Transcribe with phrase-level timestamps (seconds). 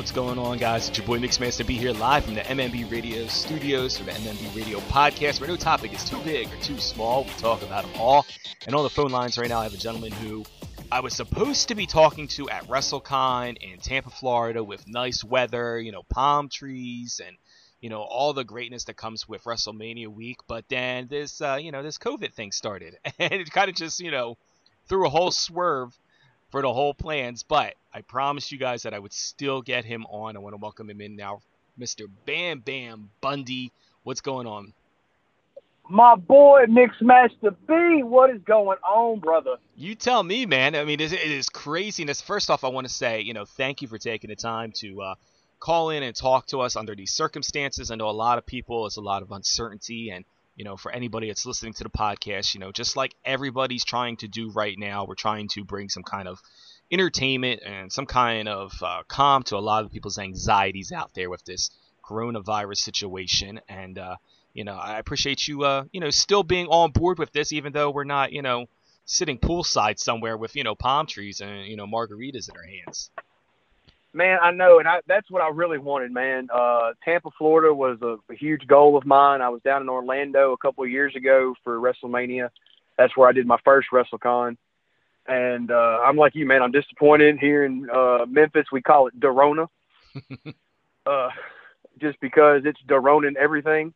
[0.00, 0.88] What's going on, guys?
[0.88, 4.12] It's your boy Nick Mixmaster B here live from the MMB Radio studios for the
[4.12, 7.24] MMB Radio podcast, where no topic is too big or too small.
[7.24, 8.24] We talk about them all.
[8.66, 10.46] And on the phone lines right now, I have a gentleman who
[10.90, 15.78] I was supposed to be talking to at WrestleCon in Tampa, Florida, with nice weather,
[15.78, 17.36] you know, palm trees, and
[17.82, 20.38] you know all the greatness that comes with WrestleMania week.
[20.48, 24.00] But then this, uh, you know, this COVID thing started, and it kind of just,
[24.00, 24.38] you know,
[24.88, 25.94] threw a whole swerve
[26.50, 30.04] for the whole plans, but I promised you guys that I would still get him
[30.06, 30.36] on.
[30.36, 31.40] I want to welcome him in now,
[31.78, 32.06] Mr.
[32.26, 33.72] Bam Bam Bundy.
[34.02, 34.72] What's going on?
[35.88, 39.56] My boy Mixmaster B, what is going on, brother?
[39.74, 40.76] You tell me, man.
[40.76, 42.20] I mean, it is craziness.
[42.20, 45.02] First off, I want to say, you know, thank you for taking the time to
[45.02, 45.14] uh,
[45.58, 47.90] call in and talk to us under these circumstances.
[47.90, 50.24] I know a lot of people, it's a lot of uncertainty, and
[50.60, 54.18] you know, for anybody that's listening to the podcast, you know, just like everybody's trying
[54.18, 56.38] to do right now, we're trying to bring some kind of
[56.92, 61.30] entertainment and some kind of uh, calm to a lot of people's anxieties out there
[61.30, 61.70] with this
[62.04, 63.58] coronavirus situation.
[63.70, 64.16] And, uh,
[64.52, 67.72] you know, I appreciate you, uh, you know, still being on board with this, even
[67.72, 68.66] though we're not, you know,
[69.06, 73.10] sitting poolside somewhere with, you know, palm trees and, you know, margaritas in our hands.
[74.12, 76.48] Man, I know, and I, that's what I really wanted, man.
[76.52, 79.40] Uh, Tampa, Florida was a, a huge goal of mine.
[79.40, 82.50] I was down in Orlando a couple of years ago for WrestleMania.
[82.98, 84.56] That's where I did my first WrestleCon.
[85.28, 86.60] And uh, I'm like you, man.
[86.60, 88.66] I'm disappointed here in uh, Memphis.
[88.72, 89.68] We call it Dorona,
[91.06, 91.28] uh,
[92.00, 93.94] just because it's Doroning everything.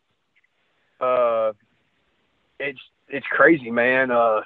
[1.00, 1.54] Uh,
[2.60, 4.12] it's it's crazy, man.
[4.12, 4.42] Uh,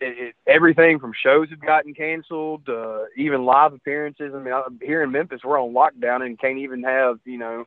[0.00, 4.32] it, it, everything from shows have gotten canceled, uh, even live appearances.
[4.34, 7.66] I mean, I, here in Memphis, we're on lockdown and can't even have, you know,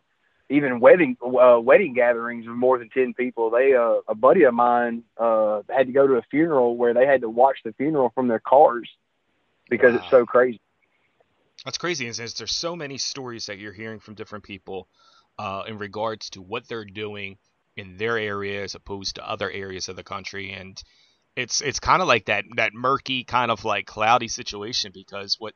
[0.50, 3.52] even wedding uh, wedding gatherings of more than ten people.
[3.52, 7.06] They uh, a buddy of mine uh, had to go to a funeral where they
[7.06, 8.90] had to watch the funeral from their cars
[9.70, 10.00] because wow.
[10.00, 10.62] it's so crazy.
[11.66, 12.08] That's crazy.
[12.08, 14.88] Is there's so many stories that you're hearing from different people
[15.38, 17.38] uh, in regards to what they're doing
[17.76, 20.82] in their area as opposed to other areas of the country, and
[21.36, 25.54] it's it's kind of like that that murky kind of like cloudy situation because what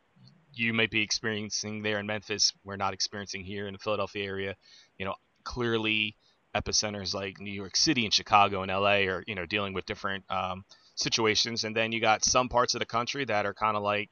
[0.53, 4.55] you might be experiencing there in Memphis, we're not experiencing here in the Philadelphia area.
[4.97, 6.15] You know, clearly
[6.55, 10.23] epicenters like New York City and Chicago and LA are you know dealing with different
[10.29, 10.63] um,
[10.95, 14.09] situations, and then you got some parts of the country that are kind of like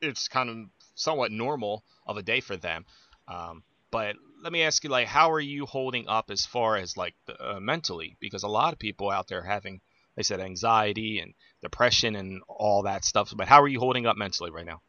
[0.00, 0.56] it's kind of
[0.94, 2.84] somewhat normal of a day for them.
[3.28, 6.96] Um, but let me ask you, like, how are you holding up as far as
[6.96, 8.16] like the, uh, mentally?
[8.20, 9.80] Because a lot of people out there having
[10.18, 13.32] they said anxiety and depression and all that stuff.
[13.36, 14.80] But how are you holding up mentally right now?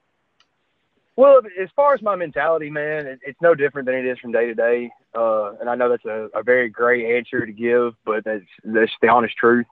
[1.16, 4.32] Well, as far as my mentality, man, it, it's no different than it is from
[4.32, 4.90] day to day.
[5.14, 8.92] Uh, and I know that's a, a very great answer to give, but that's that's
[9.04, 9.68] the honest truth.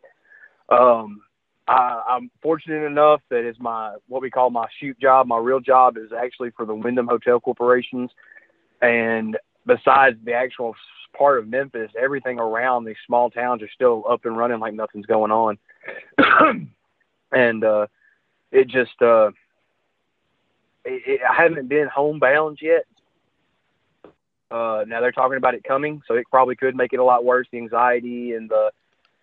[0.70, 1.22] Um,
[1.68, 5.26] I, I'm fortunate enough that is my what we call my shoot job.
[5.26, 8.12] My real job is actually for the Wyndham Hotel Corporations,
[8.80, 10.76] and besides the actual
[11.16, 15.06] part of Memphis, everything around these small towns are still up and running like nothing's
[15.06, 15.58] going on.
[17.32, 17.88] and uh,
[18.52, 19.28] it just, uh,
[20.86, 22.86] it, it, I haven't been homebound yet.
[24.50, 27.26] Uh, now they're talking about it coming, so it probably could make it a lot
[27.26, 27.48] worse.
[27.52, 28.72] The anxiety and the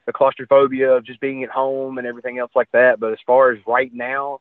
[0.07, 3.01] the claustrophobia of just being at home and everything else like that.
[3.01, 4.41] But as far as right now,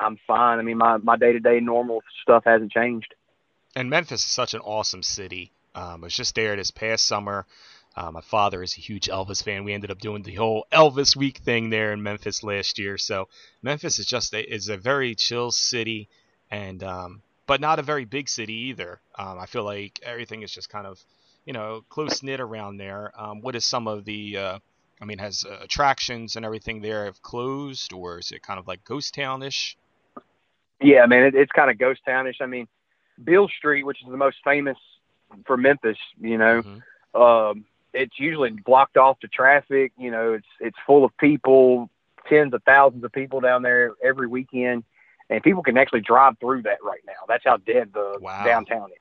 [0.00, 0.58] I'm fine.
[0.58, 3.14] I mean, my my day to day normal stuff hasn't changed.
[3.76, 5.52] And Memphis is such an awesome city.
[5.74, 7.46] Um, I was just there this past summer.
[7.96, 9.64] Uh, my father is a huge Elvis fan.
[9.64, 12.98] We ended up doing the whole Elvis week thing there in Memphis last year.
[12.98, 13.28] So
[13.62, 16.08] Memphis is just a, is a very chill city,
[16.50, 19.00] and um, but not a very big city either.
[19.16, 21.00] Um, I feel like everything is just kind of
[21.44, 23.12] you know close knit around there.
[23.20, 24.58] Um, what is some of the uh,
[25.00, 28.68] I mean, has uh, attractions and everything there have closed, or is it kind of
[28.68, 29.76] like ghost townish?
[30.80, 32.36] Yeah, man, it, it's kind of ghost townish.
[32.40, 32.68] I mean,
[33.22, 34.76] Beale Street, which is the most famous
[35.46, 36.62] for Memphis, you know.
[36.62, 37.20] Mm-hmm.
[37.20, 39.92] Um, it's usually blocked off to traffic.
[39.98, 41.90] You know, it's it's full of people,
[42.28, 44.84] tens of thousands of people down there every weekend,
[45.28, 47.26] and people can actually drive through that right now.
[47.28, 48.44] That's how dead the wow.
[48.44, 48.98] downtown is.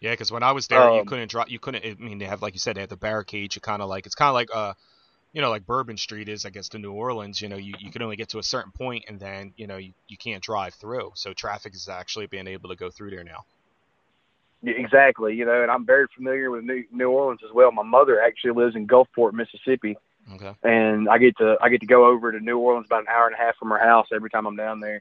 [0.00, 1.50] Yeah, because when I was there, um, you couldn't drive.
[1.50, 1.84] You couldn't.
[1.84, 3.54] I mean, they have like you said, they have the barricades.
[3.54, 4.74] You kind of like it's kind of like uh,
[5.32, 7.40] you know, like Bourbon Street is, I guess, to New Orleans.
[7.40, 9.76] You know, you, you can only get to a certain point, and then you know
[9.76, 11.12] you, you can't drive through.
[11.14, 13.44] So traffic is actually being able to go through there now.
[14.62, 17.72] Exactly, you know, and I'm very familiar with New, New Orleans as well.
[17.72, 19.96] My mother actually lives in Gulfport, Mississippi,
[20.34, 20.52] okay.
[20.62, 23.26] and I get to I get to go over to New Orleans about an hour
[23.26, 25.00] and a half from her house every time I'm down there.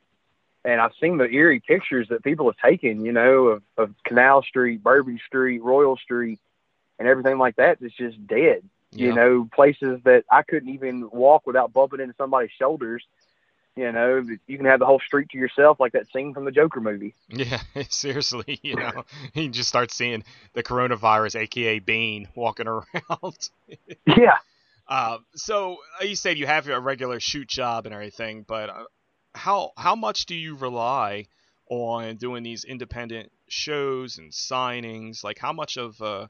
[0.63, 4.43] And I've seen the eerie pictures that people have taken, you know, of, of Canal
[4.43, 6.39] Street, Bourbon Street, Royal Street,
[6.99, 7.79] and everything like that.
[7.81, 8.61] It's just dead.
[8.91, 9.07] Yeah.
[9.07, 13.03] You know, places that I couldn't even walk without bumping into somebody's shoulders.
[13.75, 16.51] You know, you can have the whole street to yourself, like that scene from the
[16.51, 17.13] Joker movie.
[17.29, 23.49] Yeah, seriously, you know, you just start seeing the coronavirus, aka Bean, walking around.
[24.05, 24.37] yeah.
[24.87, 28.83] Uh, so uh, you said you have a regular shoot job and everything, but uh,
[29.35, 31.27] how how much do you rely
[31.69, 35.23] on doing these independent shows and signings?
[35.23, 36.27] Like, how much of uh,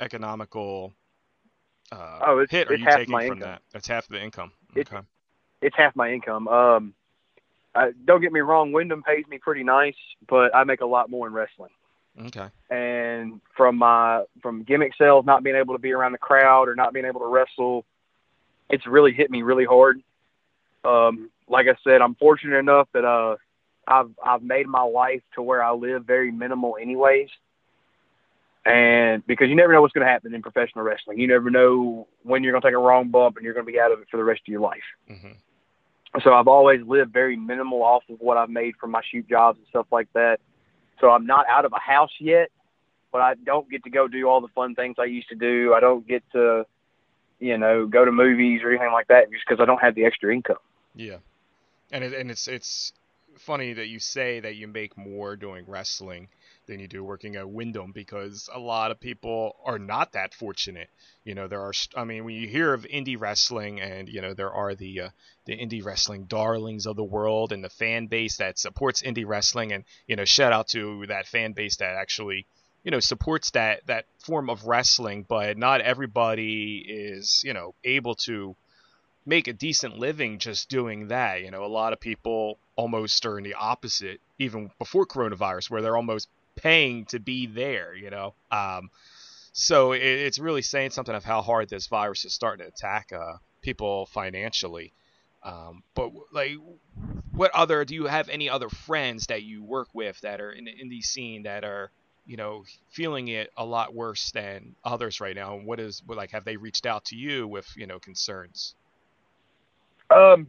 [0.00, 0.94] economical
[1.94, 3.50] uh, oh, it's, hit are it's you half taking my from income.
[3.50, 3.62] that?
[3.72, 4.52] That's half the income.
[4.74, 5.04] It's- Okay.
[5.62, 6.46] It's half my income.
[6.48, 6.94] Um,
[7.74, 9.96] I, don't get me wrong, Wyndham pays me pretty nice,
[10.28, 11.70] but I make a lot more in wrestling.
[12.26, 12.46] Okay.
[12.70, 16.76] and from my from gimmick sales not being able to be around the crowd or
[16.76, 17.84] not being able to wrestle
[18.70, 20.00] it's really hit me really hard
[20.84, 23.34] um like i said i'm fortunate enough that uh
[23.88, 27.28] i've i've made my life to where i live very minimal anyways
[28.66, 32.06] and because you never know what's going to happen in professional wrestling you never know
[32.22, 34.00] when you're going to take a wrong bump and you're going to be out of
[34.00, 35.32] it for the rest of your life hmm
[36.22, 39.58] so I've always lived very minimal off of what I've made from my shoot jobs
[39.58, 40.38] and stuff like that.
[41.00, 42.50] So I'm not out of a house yet,
[43.10, 45.74] but I don't get to go do all the fun things I used to do.
[45.74, 46.66] I don't get to,
[47.40, 50.04] you know, go to movies or anything like that just because I don't have the
[50.04, 50.58] extra income.
[50.94, 51.16] Yeah,
[51.90, 52.92] and it, and it's it's
[53.36, 56.28] funny that you say that you make more doing wrestling
[56.66, 60.88] than you do working at Wyndham because a lot of people are not that fortunate.
[61.24, 64.34] You know, there are I mean, when you hear of indie wrestling and you know
[64.34, 65.08] there are the uh,
[65.46, 69.72] the indie wrestling darlings of the world and the fan base that supports indie wrestling
[69.72, 72.46] and you know shout out to that fan base that actually
[72.82, 78.14] you know supports that that form of wrestling but not everybody is you know able
[78.14, 78.56] to
[79.26, 81.42] make a decent living just doing that.
[81.42, 85.82] You know, a lot of people almost are in the opposite, even before coronavirus, where
[85.82, 87.94] they're almost paying to be there.
[87.94, 88.90] You know, um,
[89.52, 93.12] so it, it's really saying something of how hard this virus is starting to attack
[93.12, 94.92] uh, people financially.
[95.42, 96.52] Um, but like,
[97.32, 100.88] what other do you have any other friends that you work with that are in
[100.88, 101.90] the scene that are
[102.26, 105.56] you know feeling it a lot worse than others right now?
[105.56, 108.74] And what is like, have they reached out to you with you know concerns?
[110.10, 110.46] Um,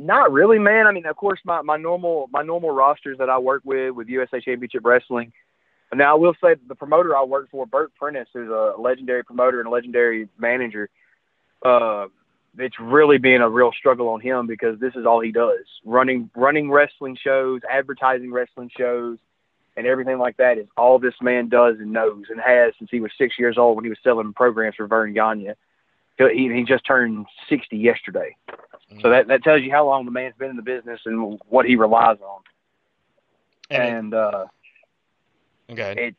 [0.00, 0.86] not really, man.
[0.86, 4.08] I mean, of course, my, my normal my normal rosters that I work with with
[4.08, 5.32] USA Championship Wrestling.
[5.92, 9.58] Now, I will say the promoter I work for, Bert Prentice, who's a legendary promoter
[9.58, 10.88] and a legendary manager,
[11.64, 12.06] uh,
[12.56, 16.30] it's really been a real struggle on him because this is all he does running
[16.34, 19.18] running wrestling shows, advertising wrestling shows,
[19.76, 23.00] and everything like that is all this man does and knows and has since he
[23.00, 25.52] was six years old when he was selling programs for Verne Gagne.
[26.18, 28.36] He, he just turned 60 yesterday.
[29.00, 31.64] So that, that tells you how long the man's been in the business and what
[31.66, 32.42] he relies on.
[33.70, 34.46] And, And, uh,
[35.70, 36.14] okay.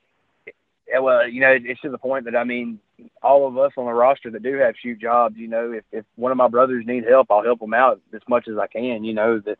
[0.87, 2.79] yeah, well, you know, it's to the point that I mean,
[3.21, 6.05] all of us on the roster that do have shoot jobs, you know, if if
[6.15, 9.03] one of my brothers need help, I'll help them out as much as I can.
[9.03, 9.57] You know that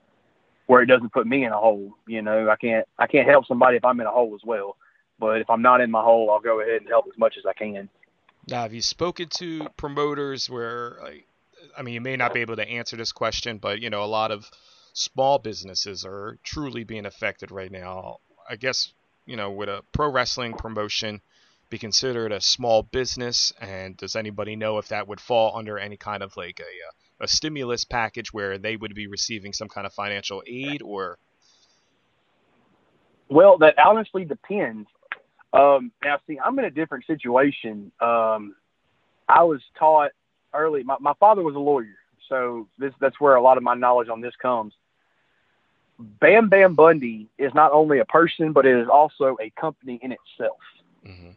[0.67, 1.95] where it doesn't put me in a hole.
[2.07, 4.77] You know, I can't I can't help somebody if I'm in a hole as well.
[5.19, 7.45] But if I'm not in my hole, I'll go ahead and help as much as
[7.45, 7.89] I can.
[8.47, 11.27] Now, have you spoken to promoters where, like,
[11.77, 14.05] I mean, you may not be able to answer this question, but you know, a
[14.05, 14.49] lot of
[14.93, 18.17] small businesses are truly being affected right now.
[18.49, 18.93] I guess
[19.25, 21.21] you know, would a pro wrestling promotion
[21.69, 23.53] be considered a small business?
[23.59, 27.27] And does anybody know if that would fall under any kind of like a a
[27.27, 31.17] stimulus package where they would be receiving some kind of financial aid or?
[33.29, 34.89] Well, that honestly depends.
[35.53, 37.91] Um, now, see, I'm in a different situation.
[38.01, 38.55] Um,
[39.29, 40.11] I was taught
[40.53, 40.83] early.
[40.83, 41.97] My, my father was a lawyer,
[42.29, 44.73] so this that's where a lot of my knowledge on this comes.
[45.99, 50.11] Bam Bam Bundy is not only a person, but it is also a company in
[50.11, 50.57] itself.
[51.05, 51.35] Mhm.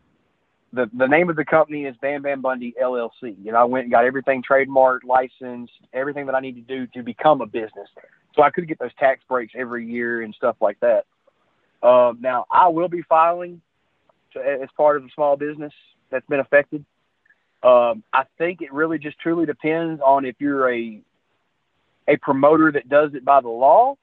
[0.72, 3.36] The the name of the company is Bam Bam Bundy LLC.
[3.42, 6.86] You know, I went and got everything trademarked, licensed, everything that I need to do
[6.88, 7.88] to become a business.
[8.34, 11.04] So I could get those tax breaks every year and stuff like that.
[11.82, 13.60] Um, now I will be filing
[14.32, 15.72] to, as part of a small business
[16.10, 16.84] that's been affected.
[17.64, 21.00] Um, I think it really just truly depends on if you're a
[22.06, 23.94] a promoter that does it by the law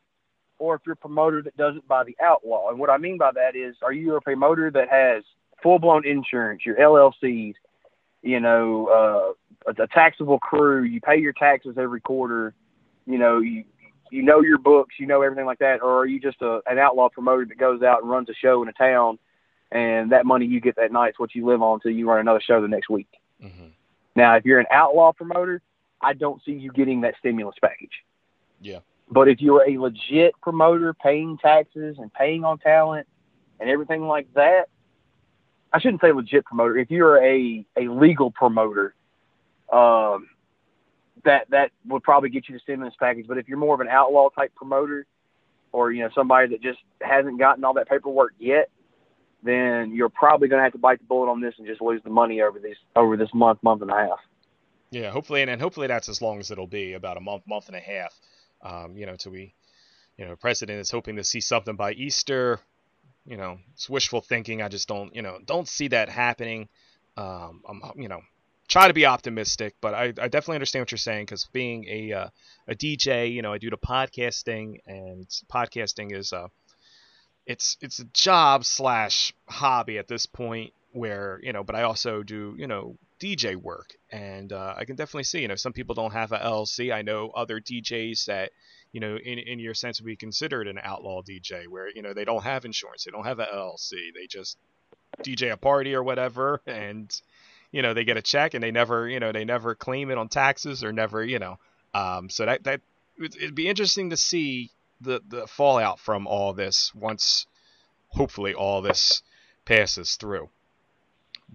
[0.58, 2.70] or if you're a promoter that does it by the outlaw.
[2.70, 5.24] And what I mean by that is, are you a promoter that has
[5.62, 7.54] full blown insurance, your LLCs,
[8.24, 9.36] you know,
[9.68, 12.54] uh, a, a taxable crew, you pay your taxes every quarter,
[13.06, 13.64] you know, you
[14.12, 16.78] you know your books, you know everything like that, or are you just a, an
[16.78, 19.18] outlaw promoter that goes out and runs a show in a town,
[19.72, 22.42] and that money you get that night's what you live on until you run another
[22.46, 23.21] show the next week?
[23.42, 23.72] Mhm.
[24.16, 25.62] Now, if you're an outlaw promoter,
[26.02, 28.04] I don't see you getting that stimulus package.
[28.60, 28.80] Yeah.
[29.10, 33.08] But if you're a legit promoter paying taxes and paying on talent
[33.60, 34.70] and everything like that,
[35.74, 36.78] I shouldn't say legit promoter.
[36.78, 38.94] If you're a, a legal promoter,
[39.72, 40.30] um,
[41.24, 43.28] that that would probably get you the stimulus package.
[43.28, 45.06] But if you're more of an outlaw type promoter,
[45.72, 48.70] or you know somebody that just hasn't gotten all that paperwork yet,
[49.44, 52.02] then you're probably going to have to bite the bullet on this and just lose
[52.04, 54.20] the money over this over this month, month and a half.
[54.92, 57.68] Yeah, hopefully, and, and hopefully that's as long as it'll be, about a month, month
[57.68, 58.14] and a half.
[58.62, 59.56] Um, you know, till we,
[60.18, 62.60] you know, president is hoping to see something by Easter.
[63.26, 64.62] You know, it's wishful thinking.
[64.62, 66.68] I just don't, you know, don't see that happening.
[67.16, 68.22] Um, I'm, you know,
[68.68, 72.14] try to be optimistic, but I, I definitely understand what you're saying because being a
[72.14, 72.28] uh,
[72.68, 76.48] a DJ, you know, I do the podcasting, and podcasting is uh,
[77.52, 82.24] it's it's a job slash hobby at this point where you know, but I also
[82.24, 85.94] do you know DJ work, and uh, I can definitely see you know some people
[85.94, 86.94] don't have a LLC.
[86.94, 88.52] I know other DJs that
[88.94, 92.14] you know in in your sense would be considered an outlaw DJ where you know
[92.14, 94.58] they don't have insurance, they don't have a LLC, they just
[95.20, 97.14] DJ a party or whatever, and
[97.72, 100.18] you know they get a check and they never you know they never claim it
[100.18, 101.60] on taxes or never you know.
[101.94, 102.82] Um, so that that
[103.20, 107.48] it'd be interesting to see the the fallout from all this once
[108.10, 109.22] hopefully all this
[109.66, 110.50] passes through.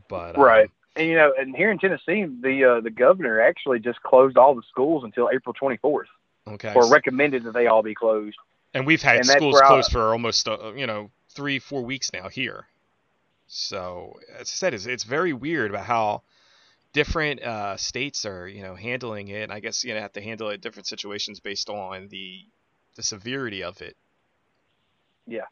[0.08, 0.70] But um, right.
[0.96, 4.54] And you know and here in tennessee the uh, the governor actually just closed all
[4.54, 6.04] the schools until april 24th
[6.48, 6.72] okay.
[6.74, 8.36] or recommended that they all be closed.
[8.74, 12.12] And we've had and schools closed I, for almost uh, you know three four weeks
[12.12, 12.66] now here.
[13.48, 16.22] So as I said, it's, it's very weird about how
[16.92, 19.50] different uh, states are, you know, handling it.
[19.50, 22.44] I guess you know have to handle it different situations based on the
[22.96, 23.96] the severity of it.
[25.26, 25.46] Yeah.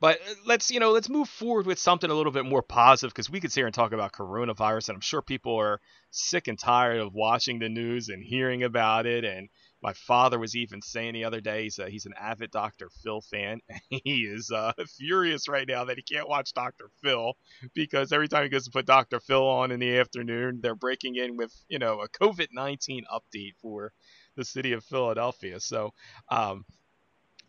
[0.00, 3.12] But uh, let's you know let's move forward with something a little bit more positive
[3.12, 6.48] because we could sit here and talk about coronavirus, and I'm sure people are sick
[6.48, 9.48] and tired of watching the news and hearing about it and
[9.82, 12.90] my father was even saying the other day he's, a, he's an avid Dr.
[13.02, 13.60] Phil fan.
[13.90, 16.90] he is uh, furious right now that he can't watch Dr.
[17.02, 17.34] Phil
[17.74, 19.20] because every time he goes to put Dr.
[19.20, 23.54] Phil on in the afternoon, they're breaking in with you know a COVID nineteen update
[23.60, 23.92] for
[24.38, 25.60] the city of Philadelphia.
[25.60, 25.92] So
[26.30, 26.64] um,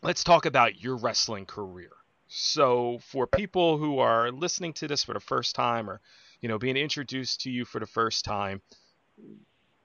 [0.01, 1.91] let's talk about your wrestling career.
[2.27, 6.01] So for people who are listening to this for the first time or
[6.41, 8.61] you know being introduced to you for the first time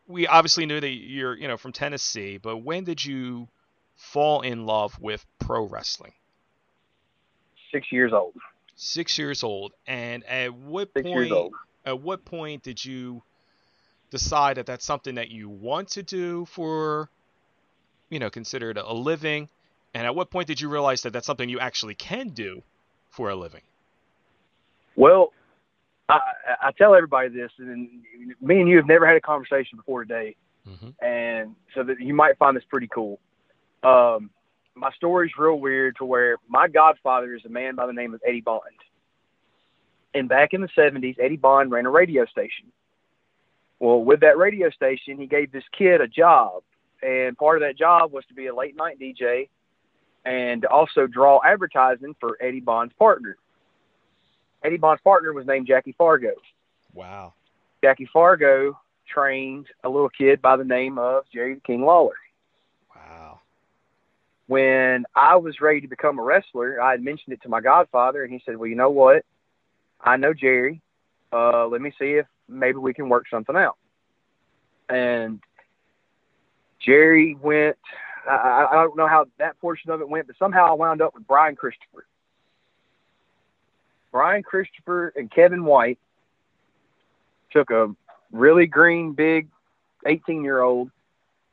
[0.06, 3.48] we obviously knew that you're, you know, from Tennessee, but when did you
[3.96, 6.12] fall in love with pro wrestling?
[7.72, 8.34] Six years old.
[8.76, 11.32] Six years old, and at what Six point?
[11.86, 13.22] At what point did you
[14.14, 17.10] decide that that's something that you want to do for,
[18.10, 19.48] you know, considered a living?
[19.92, 22.62] And at what point did you realize that that's something you actually can do
[23.10, 23.62] for a living?
[24.94, 25.32] Well,
[26.08, 26.20] I,
[26.62, 27.88] I tell everybody this, and
[28.40, 30.36] me and you have never had a conversation before today,
[30.68, 30.90] mm-hmm.
[31.04, 33.18] and so that you might find this pretty cool.
[33.82, 34.30] Um,
[34.76, 38.20] my story's real weird to where my godfather is a man by the name of
[38.26, 38.62] Eddie Bond.
[40.14, 42.70] And back in the 70s, Eddie Bond ran a radio station.
[43.80, 46.62] Well, with that radio station, he gave this kid a job.
[47.02, 49.48] And part of that job was to be a late night DJ
[50.24, 53.36] and also draw advertising for Eddie Bond's partner.
[54.64, 56.30] Eddie Bond's partner was named Jackie Fargo.
[56.94, 57.34] Wow.
[57.82, 62.14] Jackie Fargo trained a little kid by the name of Jerry King Lawler.
[62.96, 63.40] Wow.
[64.46, 68.24] When I was ready to become a wrestler, I had mentioned it to my godfather,
[68.24, 69.24] and he said, Well, you know what?
[70.00, 70.80] I know Jerry.
[71.34, 73.76] Uh, let me see if maybe we can work something out.
[74.88, 75.40] And
[76.78, 77.76] Jerry went,
[78.28, 81.12] I, I don't know how that portion of it went, but somehow I wound up
[81.14, 82.06] with Brian Christopher.
[84.12, 85.98] Brian Christopher and Kevin White
[87.50, 87.92] took a
[88.30, 89.48] really green, big
[90.06, 90.90] 18 year old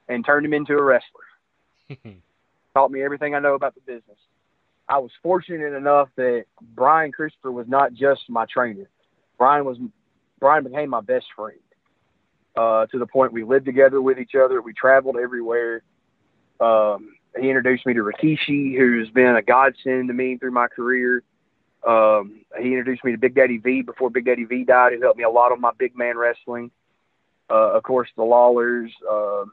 [0.08, 1.90] and turned him into a wrestler.
[2.76, 4.18] Taught me everything I know about the business.
[4.88, 6.46] I was fortunate enough that
[6.76, 8.88] Brian Christopher was not just my trainer.
[9.42, 9.80] Brian was
[10.40, 11.58] Brian became my best friend.
[12.56, 14.62] Uh, to the point we lived together with each other.
[14.62, 15.82] We traveled everywhere.
[16.60, 21.24] Um, he introduced me to Rikishi, who's been a godsend to me through my career.
[21.88, 25.18] Um, he introduced me to Big Daddy V before Big Daddy V died, who helped
[25.18, 26.70] me a lot on my big man wrestling.
[27.50, 29.46] Uh, of course, the Lawlers, uh,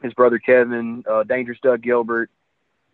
[0.00, 2.30] his brother Kevin, uh, Dangerous Doug Gilbert,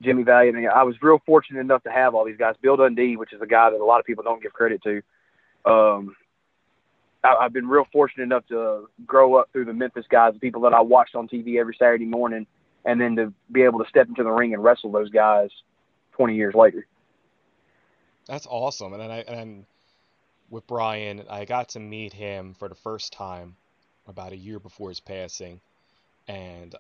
[0.01, 0.57] Jimmy Valiant.
[0.57, 2.55] I, I was real fortunate enough to have all these guys.
[2.63, 5.03] Bill Dundee, which is a guy that a lot of people don't give credit to.
[5.65, 6.17] Um,
[7.25, 10.63] I, I've been real fortunate enough to grow up through the Memphis guys, the people
[10.63, 12.47] that I watched on TV every Saturday morning,
[12.85, 15.51] and then to be able to step into the ring and wrestle those guys
[16.13, 16.87] 20 years later.
[18.27, 18.93] That's awesome.
[18.93, 19.65] And I and
[20.51, 23.57] with Brian, I got to meet him for the first time
[24.07, 25.61] about a year before his passing,
[26.27, 26.75] and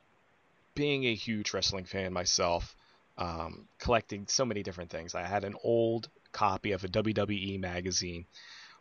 [0.74, 2.76] being a huge wrestling fan myself,
[3.18, 5.14] um, collecting so many different things.
[5.14, 8.26] I had an old copy of a WWE magazine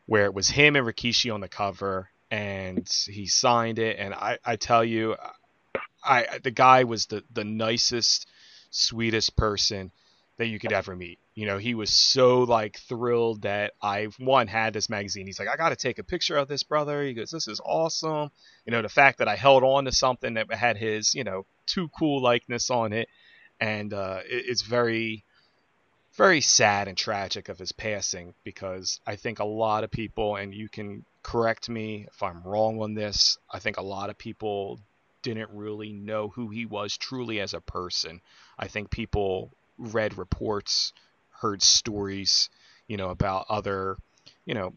[0.07, 3.97] where it was him and Rikishi on the cover, and he signed it.
[3.99, 5.15] And I, I tell you,
[6.03, 8.27] I the guy was the the nicest,
[8.71, 9.91] sweetest person
[10.37, 11.19] that you could ever meet.
[11.33, 15.25] You know, he was so like thrilled that I one had this magazine.
[15.25, 17.03] He's like, I got to take a picture of this, brother.
[17.03, 18.29] He goes, this is awesome.
[18.65, 21.45] You know, the fact that I held on to something that had his, you know,
[21.65, 23.09] too cool likeness on it,
[23.59, 25.25] and uh, it, it's very,
[26.17, 30.53] very sad and tragic of his passing because I think a lot of people, and
[30.53, 33.38] you can correct me if I'm wrong on this.
[33.51, 34.79] I think a lot of people
[35.21, 38.21] didn't really know who he was truly as a person.
[38.57, 40.91] I think people read reports,
[41.39, 42.50] heard stories,
[42.88, 43.97] you know, about other,
[44.45, 44.74] you know,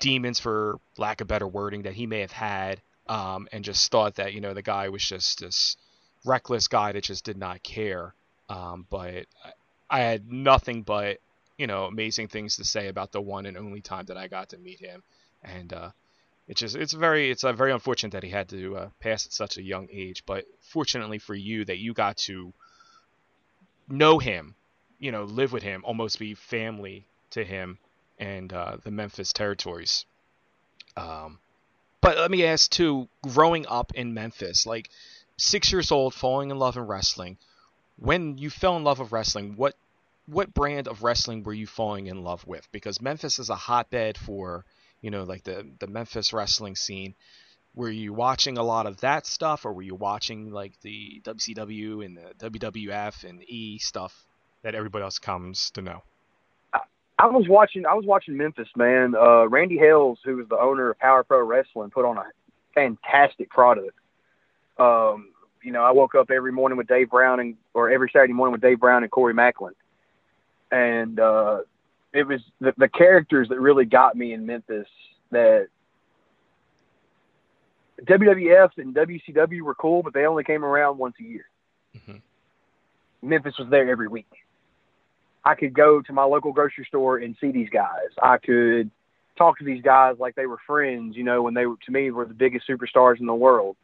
[0.00, 4.16] demons for lack of better wording that he may have had, um, and just thought
[4.16, 5.76] that you know the guy was just this
[6.24, 8.12] reckless guy that just did not care.
[8.48, 9.26] Um, but
[9.90, 11.18] I had nothing but
[11.56, 14.50] you know amazing things to say about the one and only time that I got
[14.50, 15.02] to meet him,
[15.42, 15.90] and uh,
[16.46, 19.32] it's just it's very it's a very unfortunate that he had to uh, pass at
[19.32, 20.24] such a young age.
[20.26, 22.52] But fortunately for you, that you got to
[23.88, 24.54] know him,
[24.98, 27.78] you know, live with him, almost be family to him
[28.18, 30.04] and uh, the Memphis territories.
[30.96, 31.38] Um,
[32.00, 34.88] but let me ask too, growing up in Memphis, like
[35.36, 37.38] six years old, falling in love in wrestling.
[37.98, 39.74] When you fell in love with wrestling, what
[40.26, 42.68] what brand of wrestling were you falling in love with?
[42.70, 44.64] Because Memphis is a hotbed for
[45.00, 47.14] you know like the the Memphis wrestling scene
[47.74, 52.04] were you watching a lot of that stuff or were you watching like the WCW
[52.04, 54.26] and the WWF and E stuff
[54.62, 56.02] that everybody else comes to know?
[57.20, 59.14] I was watching I was watching Memphis, man.
[59.14, 62.24] Uh, Randy Hales, who was the owner of Power Pro Wrestling, put on a
[62.74, 63.96] fantastic product.
[64.78, 65.30] Um,
[65.68, 68.52] you know, I woke up every morning with Dave Brown and or every Saturday morning
[68.52, 69.72] with Dave Brown and Corey Maclin.
[70.72, 71.58] And uh,
[72.14, 74.88] it was the, the characters that really got me in Memphis
[75.30, 75.68] that
[78.02, 81.44] WWF and WCW were cool, but they only came around once a year.
[81.94, 83.28] Mm-hmm.
[83.28, 84.32] Memphis was there every week.
[85.44, 88.08] I could go to my local grocery store and see these guys.
[88.22, 88.90] I could
[89.36, 92.10] talk to these guys like they were friends, you know, when they were, to me
[92.10, 93.76] were the biggest superstars in the world.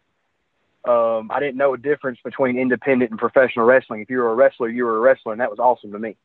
[0.85, 4.03] Um, I didn't know a difference between independent and professional wrestling.
[4.03, 6.17] If you were a wrestler, you were a wrestler, and that was awesome to me.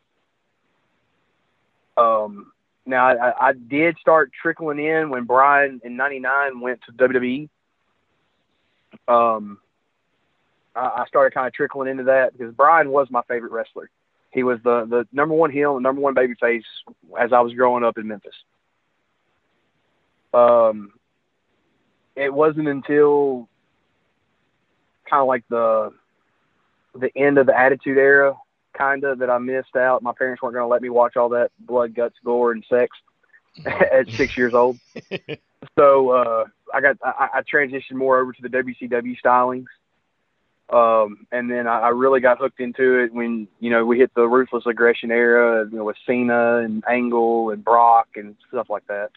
[1.96, 2.52] Um,
[2.86, 7.50] now I, I did start trickling in when Brian in '99 went to WWE
[9.08, 9.60] um,
[10.76, 13.90] I, I started kind of trickling into that because Brian was my favorite wrestler.
[14.32, 16.64] He was the the number one heel and number one babyface
[17.20, 18.36] as I was growing up in Memphis.
[20.34, 20.94] Um,
[22.16, 23.50] it wasn't until
[25.10, 25.92] kind of like the
[26.96, 28.36] the end of the Attitude Era,
[28.74, 30.02] kind of that I missed out.
[30.02, 32.96] My parents weren't going to let me watch all that blood, guts, gore, and sex
[33.66, 34.80] at six years old.
[35.78, 39.68] so uh, I got I, I transitioned more over to the WCW stylings.
[40.72, 44.14] Um, and then I, I really got hooked into it when you know we hit
[44.14, 48.86] the ruthless aggression era, you know, with Cena and Angle and Brock and stuff like
[48.88, 49.10] that.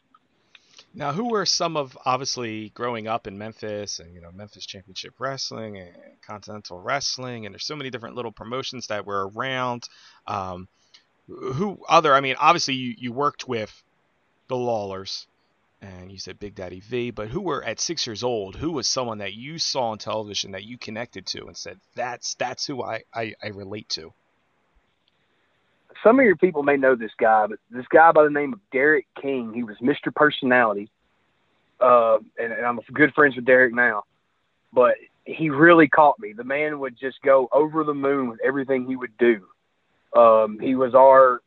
[0.94, 5.14] Now, who were some of obviously growing up in Memphis and you know Memphis Championship
[5.18, 9.88] Wrestling and Continental Wrestling, and there's so many different little promotions that were around.
[10.26, 10.68] Um,
[11.26, 12.14] who other?
[12.14, 13.82] I mean, obviously you, you worked with
[14.48, 15.26] the Lawlers,
[15.80, 18.54] and you said Big Daddy V, but who were at six years old?
[18.56, 22.34] Who was someone that you saw on television that you connected to and said that's
[22.34, 24.12] that's who I I, I relate to?
[26.02, 28.60] Some of your people may know this guy, but this guy by the name of
[28.72, 30.14] Derek King, he was Mr.
[30.14, 30.90] Personality,
[31.80, 34.04] uh, and, and I'm good friends with Derek now.
[34.72, 36.32] But he really caught me.
[36.32, 39.42] The man would just go over the moon with everything he would do.
[40.18, 41.40] Um, he was our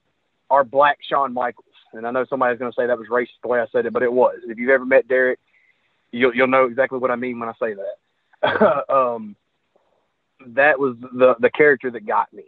[0.49, 1.65] our black Shawn Michaels.
[1.93, 3.93] And I know somebody's going to say that was racist the way I said it,
[3.93, 4.39] but it was.
[4.47, 5.39] If you've ever met Derek,
[6.11, 8.89] you'll you'll know exactly what I mean when I say that.
[8.93, 9.35] um,
[10.47, 12.43] that was the the character that got me.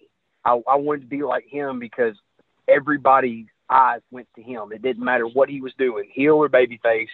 [0.47, 2.15] I, I wanted to be like him because
[2.69, 4.71] everybody's eyes went to him.
[4.71, 7.09] It didn't matter what he was doing, heel or babyface.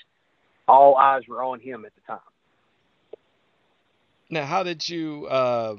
[0.67, 2.19] All eyes were on him at the time.
[4.29, 5.75] Now, how did you uh,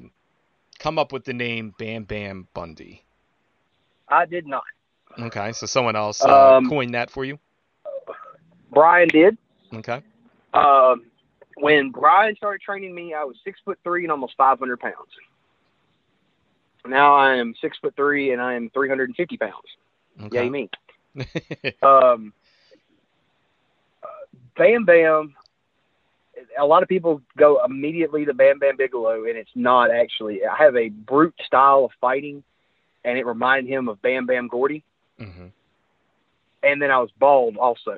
[0.79, 3.03] come up with the name Bam Bam Bundy?
[4.09, 4.63] I did not.
[5.17, 7.39] Okay, so someone else uh, um, coined that for you.
[8.69, 9.37] Brian did.
[9.73, 10.01] Okay.
[10.53, 11.05] Um,
[11.55, 15.09] when Brian started training me, I was six foot three and almost five hundred pounds.
[16.87, 19.53] Now I am six foot three and I am three hundred and fifty pounds.
[20.23, 20.43] Okay.
[20.43, 20.69] Yay me.
[21.81, 22.33] um,
[24.57, 25.35] Bam Bam.
[26.57, 30.41] A lot of people go immediately to Bam Bam Bigelow, and it's not actually.
[30.45, 32.43] I have a brute style of fighting,
[33.03, 34.83] and it reminded him of Bam Bam Gordy.
[35.19, 35.47] Mm-hmm.
[36.63, 37.97] And then I was bald also.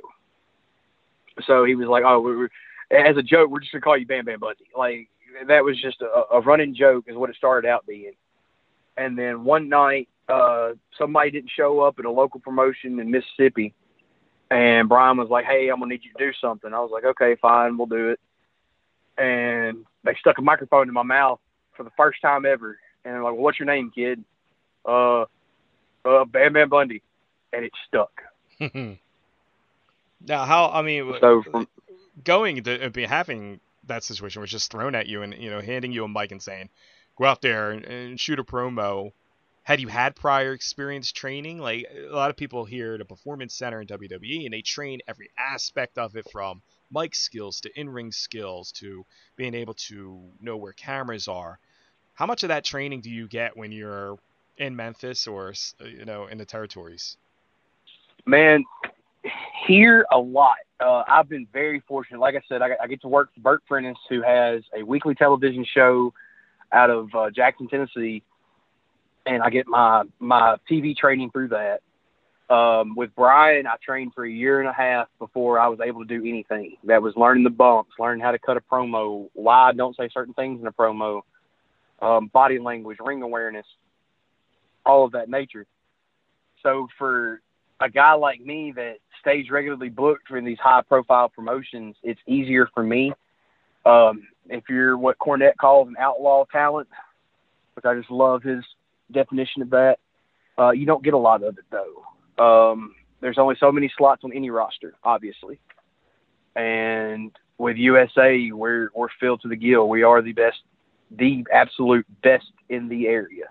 [1.46, 2.50] So he was like, "Oh, we're,
[2.92, 5.08] as a joke, we're just gonna call you Bam Bam Bundy." Like
[5.48, 8.14] that was just a, a running joke, is what it started out being.
[8.98, 13.74] And then one night, uh, somebody didn't show up at a local promotion in Mississippi,
[14.50, 17.06] and Brian was like, "Hey, I'm gonna need you to do something." I was like,
[17.06, 18.20] "Okay, fine, we'll do it."
[19.18, 21.40] And they stuck a microphone in my mouth
[21.76, 24.24] for the first time ever, and they're like, well, "What's your name, kid?"
[24.86, 25.26] Uh,
[26.04, 27.02] uh, Bam Bam Bundy,
[27.54, 28.24] and it stuck.
[28.60, 30.72] now, how?
[30.72, 31.68] I mean, so from
[32.24, 35.92] going to be having that situation was just thrown at you, and you know, handing
[35.92, 36.70] you a mic and saying,
[37.18, 39.12] "Go out there and, and shoot a promo."
[39.68, 41.60] had you had prior experience training?
[41.60, 45.02] Like a lot of people here at a performance center in WWE and they train
[45.10, 50.56] every aspect of it from mic skills to in-ring skills to being able to know
[50.56, 51.60] where cameras are.
[52.14, 54.18] How much of that training do you get when you're
[54.58, 57.18] in Memphis or you know in the territories?
[58.26, 58.64] Man,
[59.68, 60.56] here a lot.
[60.80, 62.22] Uh, I've been very fortunate.
[62.22, 65.14] Like I said, I, I, get to work for Bert Prentice, who has a weekly
[65.14, 66.14] television show
[66.72, 68.24] out of uh, Jackson, Tennessee,
[69.26, 71.82] and I get my my TV training through that.
[72.54, 76.06] Um, with Brian, I trained for a year and a half before I was able
[76.06, 76.78] to do anything.
[76.86, 80.08] That was learning the bumps, learning how to cut a promo, why I don't say
[80.14, 81.22] certain things in a promo,
[82.02, 83.66] um, body language, ring awareness,
[84.86, 85.66] all of that nature.
[86.64, 87.42] So for
[87.82, 92.70] a guy like me that stays regularly booked for these high profile promotions, it's easier
[92.74, 93.14] for me.
[93.86, 96.88] Um, if you're what Cornette calls an outlaw talent,
[97.76, 98.64] which I just love his
[99.12, 99.98] definition of that.
[100.58, 102.04] Uh, you don't get a lot of it though.
[102.44, 105.60] Um, there's only so many slots on any roster, obviously,
[106.56, 109.90] and with USA, we're we're filled to the gill.
[109.90, 110.58] We are the best,
[111.12, 113.46] the absolute best in the area.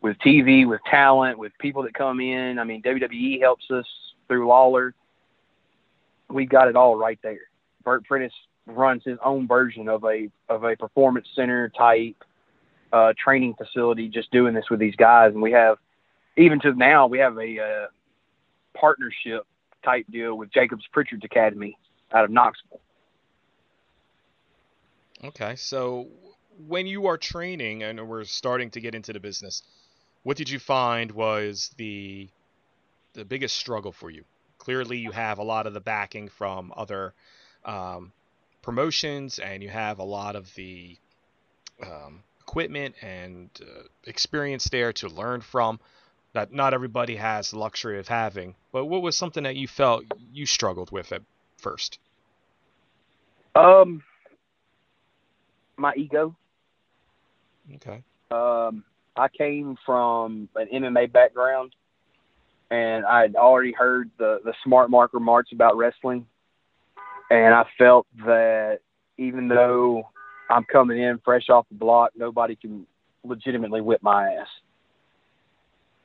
[0.00, 2.58] With TV, with talent, with people that come in.
[2.58, 3.86] I mean, WWE helps us
[4.26, 4.94] through Lawler.
[6.28, 7.38] We got it all right there.
[7.84, 8.32] Bert Prentice
[8.66, 12.16] runs his own version of a of a performance center type
[12.92, 15.32] uh, training facility just doing this with these guys.
[15.32, 15.78] And we have,
[16.36, 17.86] even to now, we have a uh,
[18.78, 19.46] partnership
[19.84, 21.76] type deal with Jacobs Pritchard's Academy
[22.12, 22.80] out of Knoxville.
[25.24, 26.08] Okay, so
[26.66, 29.62] when you are training and we're starting to get into the business,
[30.22, 32.28] what did you find was the
[33.14, 34.24] the biggest struggle for you?
[34.58, 37.14] Clearly, you have a lot of the backing from other
[37.64, 38.12] um,
[38.62, 40.96] promotions, and you have a lot of the
[41.84, 45.80] um, equipment and uh, experience there to learn from
[46.32, 48.54] that not everybody has the luxury of having.
[48.72, 51.22] But what was something that you felt you struggled with at
[51.58, 51.98] first?
[53.54, 54.02] Um,
[55.76, 56.34] my ego.
[57.74, 58.02] Okay.
[58.30, 58.84] Um,
[59.16, 61.74] I came from an MMA background,
[62.70, 66.26] and I had already heard the the smart mark remarks about wrestling,
[67.32, 68.80] and I felt that
[69.18, 70.08] even though
[70.52, 72.12] I'm coming in fresh off the block.
[72.14, 72.86] Nobody can
[73.24, 74.48] legitimately whip my ass.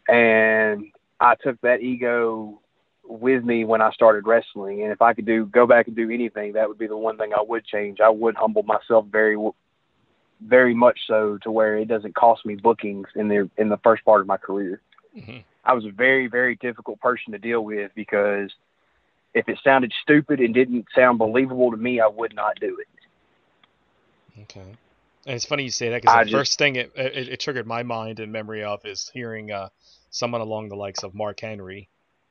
[0.07, 0.85] And
[1.19, 2.61] I took that ego
[3.03, 4.83] with me when I started wrestling.
[4.83, 7.17] And if I could do go back and do anything, that would be the one
[7.17, 7.99] thing I would change.
[7.99, 9.37] I would humble myself very,
[10.41, 14.05] very much so to where it doesn't cost me bookings in the in the first
[14.05, 14.81] part of my career.
[15.17, 15.39] Mm-hmm.
[15.65, 18.51] I was a very very difficult person to deal with because
[19.37, 24.41] if it sounded stupid and didn't sound believable to me, I would not do it.
[24.43, 24.61] Okay.
[24.61, 27.67] And it's funny you say that because the just, first thing it, it, it, triggered
[27.67, 29.69] my mind and memory of is hearing uh,
[30.09, 31.89] someone along the likes of Mark Henry,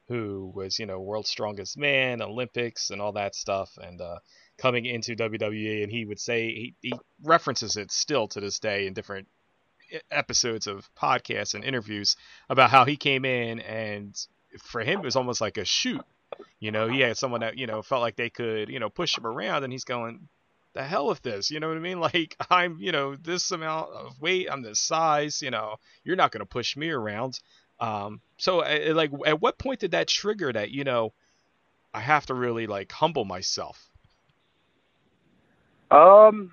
[0.08, 4.18] who was you know world's strongest man, Olympics, and all that stuff, and uh,
[4.56, 6.92] coming into WWE, and he would say he, he
[7.22, 9.28] references it still to this day in different
[10.10, 12.16] episodes of podcasts and interviews
[12.48, 14.26] about how he came in and
[14.58, 16.00] for him it was almost like a shoot
[16.58, 19.16] you know he had someone that you know felt like they could you know push
[19.16, 20.28] him around and he's going
[20.76, 21.50] the hell with this.
[21.50, 21.98] You know what I mean?
[22.06, 25.42] Like I'm, you know, this amount of weight, I'm this size.
[25.42, 27.40] You know, you're not going to push me around.
[27.80, 30.70] Um, so like, at what point did that trigger that?
[30.70, 31.12] You know,
[31.92, 33.82] I have to really like humble myself.
[35.90, 36.52] Um,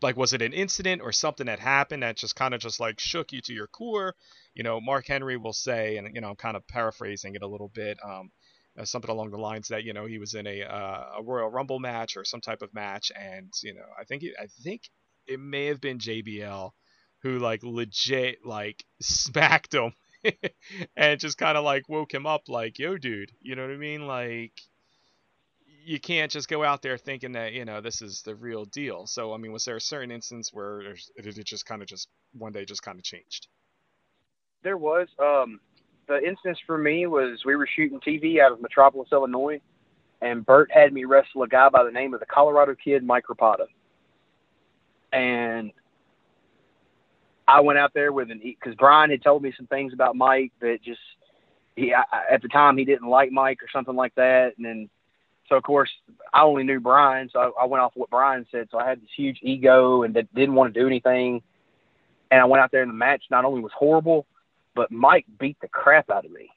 [0.00, 2.98] like was it an incident or something that happened that just kind of just like
[2.98, 4.14] shook you to your core?
[4.54, 7.46] You know, Mark Henry will say, and you know, I'm kind of paraphrasing it a
[7.46, 7.98] little bit.
[8.04, 8.30] Um,
[8.78, 11.50] uh, something along the lines that you know he was in a uh, a Royal
[11.50, 14.82] Rumble match or some type of match, and you know I think it, I think
[15.26, 16.70] it may have been JBL
[17.22, 19.92] who like legit like smacked him
[20.96, 23.76] and just kind of like woke him up like yo dude you know what I
[23.76, 24.06] mean?
[24.06, 24.60] Like
[25.84, 29.06] you can't just go out there thinking that you know this is the real deal.
[29.06, 30.80] So I mean was there a certain instance where
[31.16, 33.48] it just kind of just one day just kind of changed?
[34.62, 35.60] There was um
[36.08, 39.60] the instance for me was we were shooting TV out of Metropolis, Illinois,
[40.20, 43.24] and Bert had me wrestle a guy by the name of the Colorado Kid, Mike
[43.30, 43.66] Rapada.
[45.12, 45.70] And
[47.46, 50.52] I went out there with an because Brian had told me some things about Mike
[50.60, 51.00] that just
[51.76, 54.90] he I, at the time he didn't like Mike or something like that, and then
[55.48, 55.90] so of course
[56.32, 58.68] I only knew Brian, so I, I went off what Brian said.
[58.70, 61.42] So I had this huge ego and that didn't want to do anything,
[62.30, 64.26] and I went out there and the match not only was horrible,
[64.78, 66.50] but Mike beat the crap out of me.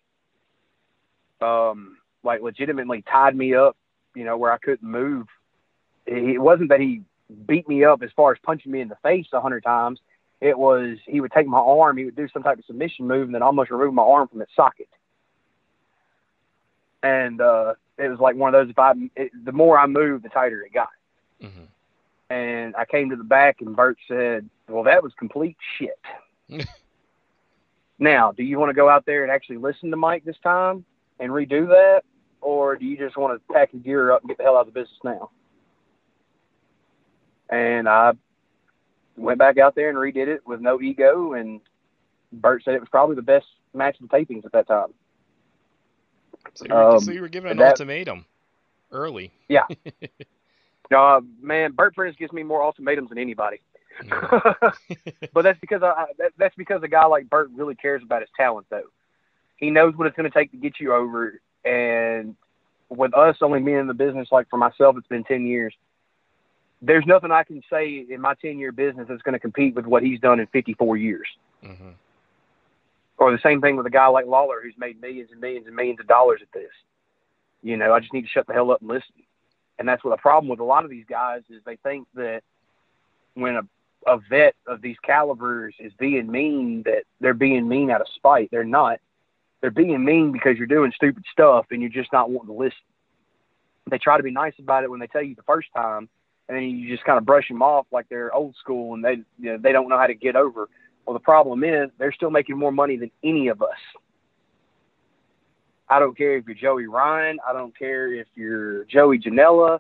[1.41, 3.75] Um, like legitimately tied me up,
[4.13, 5.25] you know, where I couldn't move.
[6.05, 7.01] It wasn't that he
[7.47, 9.99] beat me up as far as punching me in the face a hundred times.
[10.39, 13.25] It was he would take my arm, he would do some type of submission move,
[13.25, 14.89] and then almost remove my arm from its socket.
[17.01, 18.69] And uh, it was like one of those.
[18.69, 20.89] If I, it, the more I moved, the tighter it got.
[21.41, 21.63] Mm-hmm.
[22.29, 25.99] And I came to the back, and Bert said, "Well, that was complete shit."
[28.01, 30.83] now, do you want to go out there and actually listen to Mike this time
[31.19, 32.01] and redo that,
[32.41, 34.67] or do you just want to pack your gear up and get the hell out
[34.67, 35.29] of the business now?
[37.47, 38.13] And I
[39.15, 41.61] went back out there and redid it with no ego, and
[42.33, 44.87] Bert said it was probably the best match of the tapings at that time.
[46.55, 48.25] So you were, um, so you were given an that, ultimatum
[48.91, 49.31] early.
[49.47, 49.67] Yeah.
[50.95, 53.61] uh, man, Bert Prentice gives me more ultimatums than anybody.
[55.33, 58.29] but that's because I, that, that's because a guy like Bert really cares about his
[58.35, 58.89] talent, though.
[59.57, 62.35] He knows what it's going to take to get you over, and
[62.89, 65.73] with us only being in the business, like for myself, it's been ten years.
[66.81, 69.85] There's nothing I can say in my ten year business that's going to compete with
[69.85, 71.27] what he's done in 54 years.
[71.63, 71.89] Mm-hmm.
[73.17, 75.75] Or the same thing with a guy like Lawler, who's made millions and millions and
[75.75, 76.71] millions of dollars at this.
[77.61, 79.13] You know, I just need to shut the hell up and listen.
[79.77, 82.41] And that's what the problem with a lot of these guys is they think that
[83.35, 83.61] when a
[84.07, 88.49] a vet of these calibers is being mean that they're being mean out of spite.
[88.51, 88.99] They're not.
[89.61, 92.77] They're being mean because you're doing stupid stuff and you're just not wanting to listen.
[93.89, 96.09] They try to be nice about it when they tell you the first time,
[96.47, 99.17] and then you just kind of brush them off like they're old school and they
[99.39, 100.69] you know, they don't know how to get over.
[101.05, 103.69] Well, the problem is they're still making more money than any of us.
[105.89, 107.39] I don't care if you're Joey Ryan.
[107.47, 109.79] I don't care if you're Joey Janela,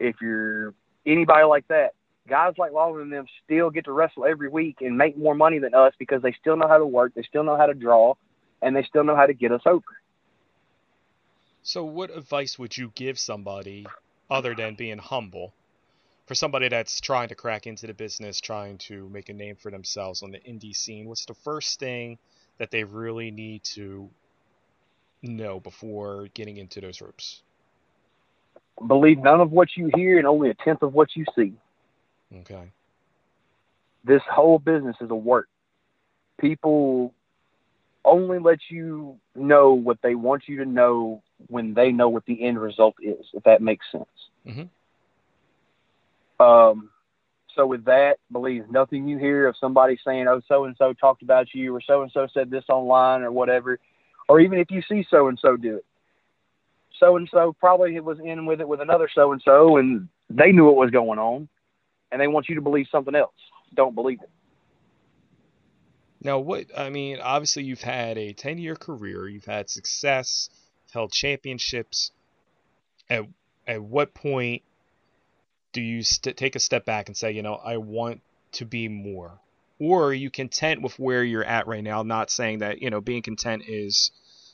[0.00, 0.74] if you're
[1.06, 1.92] anybody like that
[2.28, 5.58] guys like Lawler and them still get to wrestle every week and make more money
[5.58, 8.14] than us because they still know how to work, they still know how to draw,
[8.60, 9.82] and they still know how to get us over.
[11.62, 13.86] So, what advice would you give somebody
[14.30, 15.52] other than being humble
[16.26, 19.70] for somebody that's trying to crack into the business, trying to make a name for
[19.70, 21.06] themselves on the indie scene?
[21.06, 22.18] What's the first thing
[22.58, 24.08] that they really need to
[25.22, 27.42] know before getting into those ropes?
[28.84, 31.54] Believe none of what you hear and only a tenth of what you see.
[32.40, 32.70] Okay.
[34.04, 35.48] This whole business is a work.
[36.40, 37.14] People
[38.04, 42.44] only let you know what they want you to know when they know what the
[42.44, 44.04] end result is, if that makes sense.
[44.46, 44.62] Mm-hmm.
[46.44, 46.90] Um,
[47.54, 51.22] so with that, believe nothing you hear of somebody saying, "Oh, so and so talked
[51.22, 53.78] about you," or "So and so said this online," or whatever,
[54.28, 55.84] or even if you see so and so do it,
[56.98, 60.50] so and so probably was in with it with another so and so, and they
[60.50, 61.48] knew what was going on
[62.12, 63.32] and they want you to believe something else.
[63.74, 64.30] Don't believe it.
[66.22, 70.50] Now, what I mean, obviously, you've had a 10 year career, you've had success,
[70.92, 72.12] held championships.
[73.10, 73.24] At,
[73.66, 74.62] at what point
[75.72, 78.20] do you st- take a step back and say, you know, I want
[78.52, 79.40] to be more?
[79.80, 82.04] Or are you content with where you're at right now?
[82.04, 84.12] Not saying that, you know, being content is,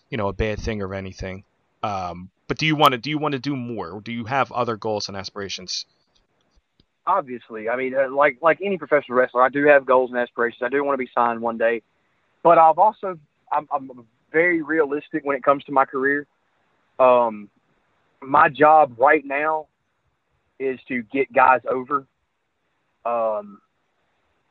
[0.09, 1.45] you know, a bad thing or anything.
[1.83, 4.01] Um, but do you want to do you want to do more?
[4.01, 5.85] do you have other goals and aspirations
[7.09, 7.69] obviously.
[7.69, 10.63] I mean, uh, like like any professional wrestler, I do have goals and aspirations.
[10.63, 11.83] I do want to be signed one day,
[12.45, 13.19] but I've also
[13.51, 16.27] I'm, I'm very realistic when it comes to my career.
[17.01, 17.49] Um,
[18.21, 19.67] my job right now
[20.61, 22.07] is to get guys over.
[23.07, 23.61] Um,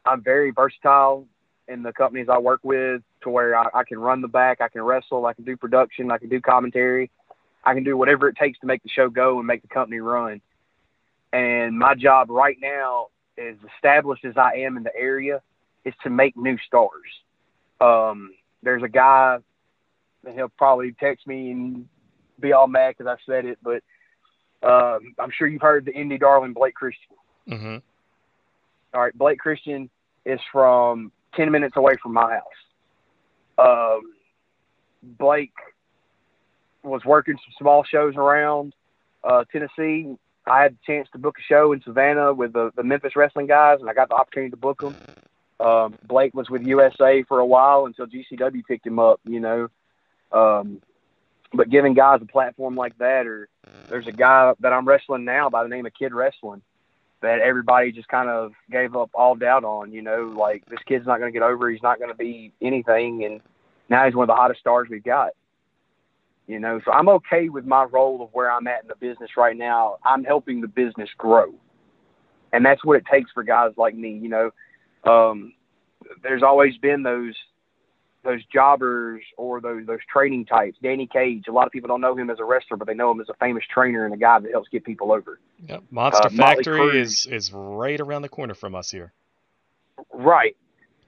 [0.06, 1.28] I'm very versatile
[1.68, 4.70] in the companies I work with, to where I, I can run the back, I
[4.70, 7.12] can wrestle, I can do production, I can do commentary,
[7.66, 10.00] I can do whatever it takes to make the show go and make the company
[10.00, 10.42] run.
[11.34, 15.42] And my job right now, as established as I am in the area,
[15.86, 16.90] is to make new stars.
[17.80, 18.32] Um,
[18.64, 19.38] there's a guy,
[20.26, 21.88] and he'll probably text me and
[22.40, 23.84] be all mad because I said it, but
[24.64, 27.16] um, I'm sure you've heard the indie darling Blake Christian.
[27.48, 27.78] Mm-hmm.
[28.94, 29.90] All right, Blake Christian
[30.26, 32.44] is from 10 minutes away from my house.
[33.58, 34.02] Um,
[35.04, 35.54] Blake
[36.84, 38.74] was working some small shows around
[39.24, 40.16] uh, Tennessee.
[40.48, 43.48] I had the chance to book a show in Savannah with the, the Memphis wrestling
[43.48, 44.96] guys, and I got the opportunity to book them.
[45.60, 49.70] Um, Blake was with USA for a while until GCW picked him up, you know.
[50.32, 50.82] Um,
[51.54, 53.50] but giving guys a platform like that, or
[53.90, 56.62] there's a guy that I'm wrestling now by the name of Kid Wrestling
[57.22, 59.92] that everybody just kind of gave up all doubt on.
[59.92, 61.70] You know, like this kid's not going to get over.
[61.70, 63.42] He's not going to be anything, and
[63.90, 65.32] now he's one of the hottest stars we've got.
[66.48, 69.32] You know, so I'm okay with my role of where I'm at in the business
[69.36, 69.98] right now.
[70.06, 71.54] I'm helping the business grow,
[72.54, 74.18] and that's what it takes for guys like me.
[74.18, 74.52] You know,
[75.04, 75.54] um,
[76.24, 77.36] there's always been those
[78.24, 80.78] those jobbers or those those training types.
[80.82, 81.46] Danny Cage.
[81.50, 83.28] A lot of people don't know him as a wrestler, but they know him as
[83.28, 85.40] a famous trainer and a guy that helps get people over.
[85.68, 85.84] Yep.
[85.92, 89.12] Monster uh, Factory is is right around the corner from us here.
[90.14, 90.56] Right.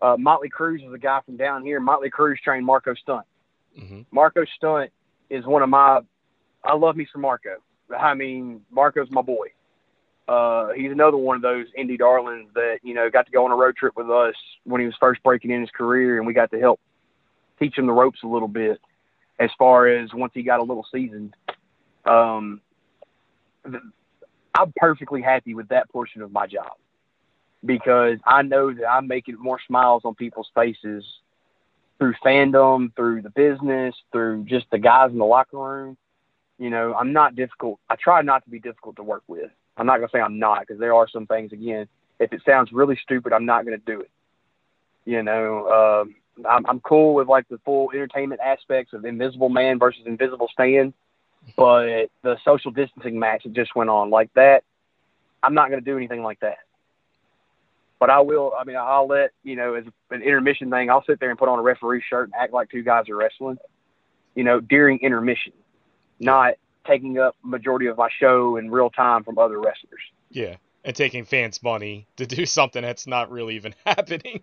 [0.02, 1.80] Uh, Motley Cruz is a guy from down here.
[1.80, 3.26] Motley Cruz trained Marko Stunt.
[3.78, 4.02] Mm-hmm.
[4.12, 4.92] Marko Stunt
[5.30, 6.00] is one of my.
[6.64, 7.58] I love me some Marko.
[7.98, 9.48] I mean, Marko's my boy.
[10.28, 13.52] Uh, he's another one of those indie darlings that you know got to go on
[13.52, 16.34] a road trip with us when he was first breaking in his career, and we
[16.34, 16.80] got to help
[17.60, 18.80] teach him the ropes a little bit
[19.40, 21.36] as far as once he got a little seasoned.
[22.06, 22.62] Um,
[23.66, 26.72] I'm perfectly happy with that portion of my job
[27.66, 31.04] because I know that I'm making more smiles on people's faces
[32.00, 35.98] through fandom, through the business, through just the guys in the locker room.
[36.58, 37.80] You know, I'm not difficult.
[37.90, 39.52] I try not to be difficult to work with.
[39.78, 41.88] I'm not going to say I'm not because there are some things, again,
[42.20, 44.12] if it sounds really stupid, I'm not going to do it.
[45.06, 46.16] You know, um,
[46.50, 50.94] I'm, I'm cool with like the full entertainment aspects of Invisible Man versus Invisible Stan,
[51.56, 54.64] but the social distancing match that just went on like that,
[55.42, 56.58] I'm not going to do anything like that.
[58.00, 58.54] But I will.
[58.58, 60.90] I mean, I'll let you know as an intermission thing.
[60.90, 63.16] I'll sit there and put on a referee shirt and act like two guys are
[63.16, 63.58] wrestling.
[64.36, 65.54] You know, during intermission,
[66.20, 66.54] not
[66.88, 70.02] taking up majority of my show in real time from other wrestlers.
[70.30, 74.42] Yeah, and taking fans' money to do something that's not really even happening.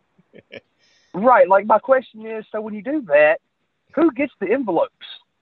[1.14, 1.48] Right.
[1.48, 3.40] Like my question is, so when you do that,
[3.94, 4.92] who gets the envelopes?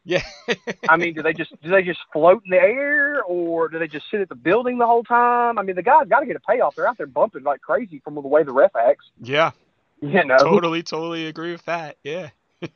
[0.04, 0.22] Yeah.
[0.88, 3.88] I mean, do they just do they just float in the air, or do they
[3.88, 5.58] just sit at the building the whole time?
[5.58, 6.74] I mean, the guy's got to get a payoff.
[6.74, 9.06] They're out there bumping like crazy from the way the ref acts.
[9.20, 9.52] Yeah.
[10.00, 10.36] You know.
[10.38, 11.96] Totally, totally agree with that.
[12.02, 12.30] Yeah.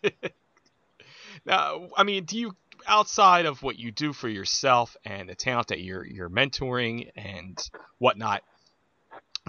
[1.45, 5.69] now, I mean, do you outside of what you do for yourself and the talent
[5.69, 7.59] that you're you're mentoring and
[7.99, 8.43] whatnot?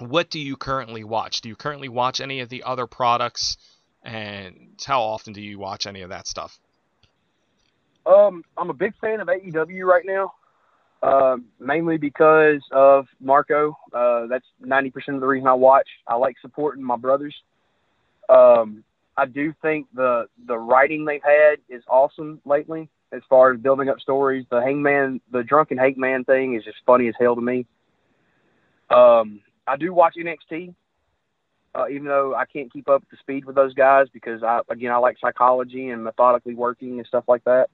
[0.00, 1.40] what do you currently watch?
[1.40, 3.56] Do you currently watch any of the other products?
[4.02, 6.58] And how often do you watch any of that stuff?
[8.10, 10.32] Um, I'm a big fan of AEW right now,
[11.02, 13.76] uh, mainly because of Marko.
[13.92, 15.88] Uh, that's 90% of the reason I watch.
[16.08, 17.34] I like supporting my brothers.
[18.28, 18.84] Um,
[19.16, 23.88] I do think the the writing they've had is awesome lately as far as building
[23.88, 24.46] up stories.
[24.50, 27.66] The Hangman, the drunken Hangman thing is just funny as hell to me.
[28.88, 30.74] Um, I do watch NXT,
[31.74, 34.92] uh, even though I can't keep up the speed with those guys because I again
[34.92, 37.68] I like psychology and methodically working and stuff like that.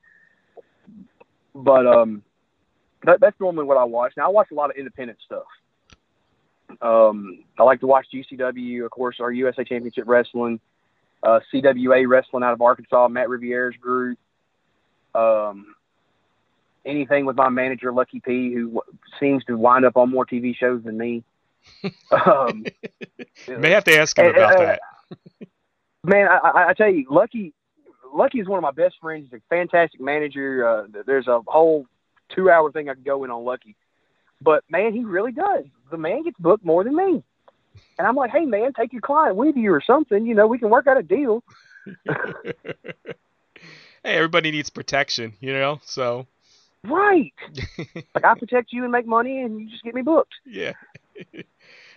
[1.55, 2.22] But um,
[3.05, 4.12] that, that's normally what I watch.
[4.16, 5.46] Now I watch a lot of independent stuff.
[6.81, 10.61] Um, I like to watch GCW, of course, our USA Championship Wrestling,
[11.22, 14.18] uh, CWA Wrestling out of Arkansas, Matt Riviera's group.
[15.14, 15.75] Um,
[16.85, 20.55] anything with my manager Lucky P, who w- seems to wind up on more TV
[20.57, 21.25] shows than me.
[22.12, 22.64] Um,
[23.49, 24.81] May have to ask him about uh, that.
[26.05, 27.53] man, I, I, tell you, Lucky,
[28.14, 29.28] Lucky is one of my best friends.
[29.30, 30.66] He's a fantastic manager.
[30.66, 31.86] Uh, there's a whole
[32.34, 33.76] two-hour thing I could go in on Lucky,
[34.40, 35.64] but man, he really does.
[35.90, 37.22] The man gets booked more than me,
[37.98, 40.26] and I'm like, hey man, take your client with you or something.
[40.26, 41.42] You know, we can work out a deal.
[42.06, 42.54] hey,
[44.04, 46.26] everybody needs protection, you know, so.
[46.84, 47.32] Right.
[48.14, 50.34] like I protect you and make money, and you just get me booked.
[50.44, 50.72] Yeah.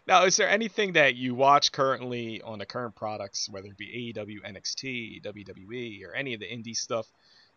[0.07, 4.13] Now, is there anything that you watch currently on the current products, whether it be
[4.15, 7.07] AEW, NXT, WWE, or any of the indie stuff,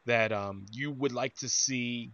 [0.06, 2.10] that um, you would like to see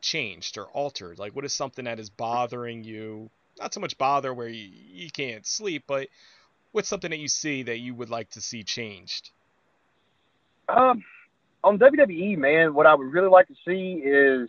[0.00, 1.18] changed or altered?
[1.18, 3.30] Like, what is something that is bothering you?
[3.58, 6.08] Not so much bother where you, you can't sleep, but
[6.72, 9.30] what's something that you see that you would like to see changed?
[10.68, 11.04] Um,
[11.64, 14.48] on WWE, man, what I would really like to see is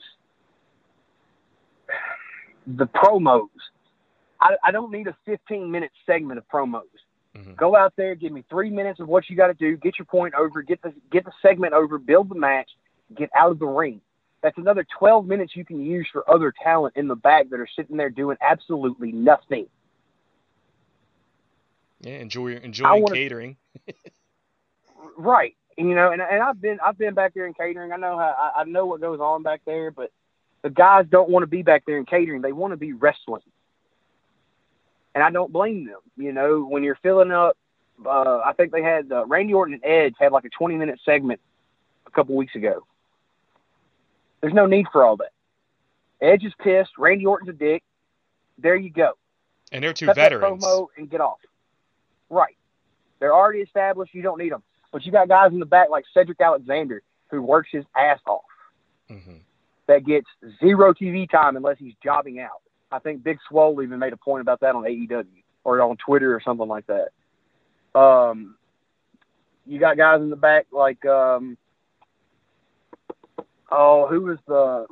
[2.66, 3.50] the promos.
[4.44, 6.82] I, I don't need a 15 minute segment of promos.
[7.36, 7.54] Mm-hmm.
[7.54, 10.06] Go out there, give me three minutes of what you got to do, get your
[10.06, 12.70] point over, get the get the segment over, build the match,
[13.18, 14.02] get out of the ring.
[14.44, 17.68] That's another 12 minutes you can use for other talent in the back that are
[17.76, 19.68] sitting there doing absolutely nothing.
[22.02, 23.56] Yeah, enjoy enjoying wanna, catering.
[25.18, 27.94] right, you know, and and I've been I've been back there in catering.
[27.94, 30.12] I know how I, I know what goes on back there, but
[30.62, 32.42] the guys don't want to be back there in catering.
[32.42, 33.42] They want to be wrestling
[35.16, 36.00] and I don't blame them.
[36.18, 37.58] You know, when you're filling up,
[38.06, 41.00] uh, I think they had uh, Randy Orton and Edge had like a 20 minute
[41.06, 41.40] segment
[42.08, 42.86] a couple weeks ago,
[44.42, 45.32] There's no need for all that.
[46.22, 46.92] Edge is pissed.
[46.98, 47.84] Randy Orton's a dick.
[48.58, 49.14] There you go.
[49.72, 50.62] And they're two Cut veterans.
[50.62, 51.40] That promo and get off.
[52.30, 52.56] Right.
[53.20, 54.14] They're already established.
[54.14, 54.64] You don't need them.
[54.92, 58.42] But you got guys in the back like Cedric Alexander who works his ass off
[59.10, 59.38] hmm
[59.88, 60.28] that gets
[60.62, 62.62] zero TV time unless he's jobbing out.
[62.94, 65.26] I think Big Swole even made a point about that on AEW
[65.64, 68.00] or on Twitter or something like that.
[68.00, 68.56] Um,
[69.66, 71.58] you got guys in the back like, um,
[73.72, 74.86] oh, who was the?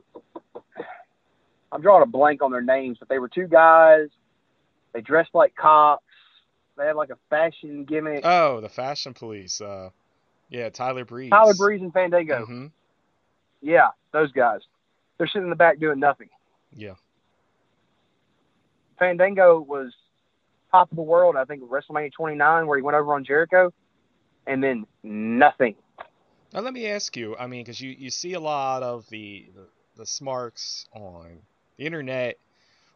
[1.72, 4.08] I'm drawing a blank on their names, but they were two guys.
[4.94, 6.04] They dressed like cops.
[6.78, 8.26] They had like a fashion gimmick.
[8.26, 9.62] Oh, the Fashion Police.
[9.62, 9.90] Uh,
[10.50, 11.30] yeah, Tyler Breeze.
[11.30, 12.46] Tyler Breeze and Fandango.
[12.46, 12.66] hmm
[13.62, 14.62] Yeah, those guys.
[15.18, 16.30] They're sitting in the back doing nothing.
[16.76, 16.96] Yeah.
[19.02, 19.92] Fandango was
[20.70, 23.74] top of the world, I think, WrestleMania 29, where he went over on Jericho,
[24.46, 25.74] and then nothing.
[26.54, 27.36] Now let me ask you.
[27.36, 29.66] I mean, because you, you see a lot of the, the
[29.98, 31.40] the smarks on
[31.78, 32.38] the internet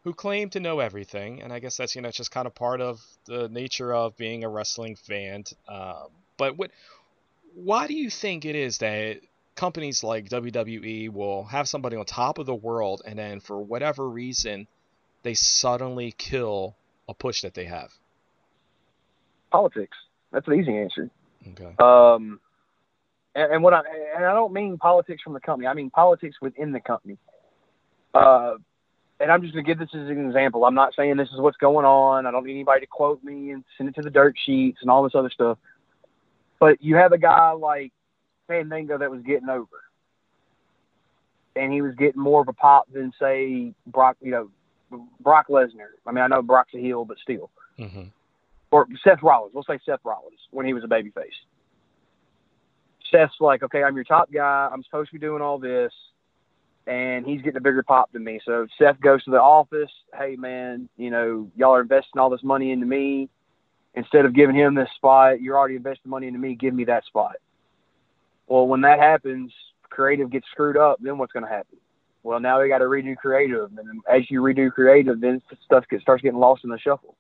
[0.04, 2.82] who claim to know everything, and I guess that's you know just kind of part
[2.82, 5.46] of the nature of being a wrestling fan.
[5.68, 6.70] Um, but what,
[7.56, 9.22] why do you think it is that
[9.56, 14.08] companies like WWE will have somebody on top of the world, and then for whatever
[14.08, 14.68] reason,
[15.26, 16.76] they suddenly kill
[17.10, 17.90] a push that they have?
[19.52, 19.98] Politics.
[20.32, 21.10] That's an easy answer.
[21.52, 21.76] Okay.
[21.80, 22.40] Um,
[23.34, 23.82] and, and what I
[24.16, 25.68] and I don't mean politics from the company.
[25.68, 27.18] I mean politics within the company.
[28.14, 28.56] Uh,
[29.20, 30.66] and I'm just going to give this as an example.
[30.66, 32.26] I'm not saying this is what's going on.
[32.26, 34.92] I don't need anybody to quote me and send it to the dirt sheets and
[34.92, 35.58] all this other stuff.
[36.60, 37.92] But you have a guy like
[38.48, 39.84] Fandango that was getting over,
[41.56, 44.18] and he was getting more of a pop than say Brock.
[44.22, 44.50] You know,
[45.20, 45.94] Brock Lesnar.
[46.06, 48.04] I mean, I know Brock's a heel, but still hmm
[48.76, 49.54] or Seth Rollins.
[49.54, 51.30] We'll say Seth Rollins when he was a babyface.
[53.10, 54.70] Seth's like, okay, I'm your top guy.
[54.70, 55.94] I'm supposed to be doing all this,
[56.86, 58.42] and he's getting a bigger pop than me.
[58.46, 59.92] So Seth goes to the office.
[60.18, 63.30] Hey, man, you know, y'all are investing all this money into me.
[63.94, 66.56] Instead of giving him this spot, you're already investing money into me.
[66.56, 67.38] Give me that spot.
[68.48, 70.98] Well, when that happens, creative gets screwed up.
[71.02, 71.78] Then what's going to happen?
[72.26, 76.02] Well, now we got to redo creative, and as you redo creative, then stuff gets,
[76.02, 77.16] starts getting lost in the shuffle.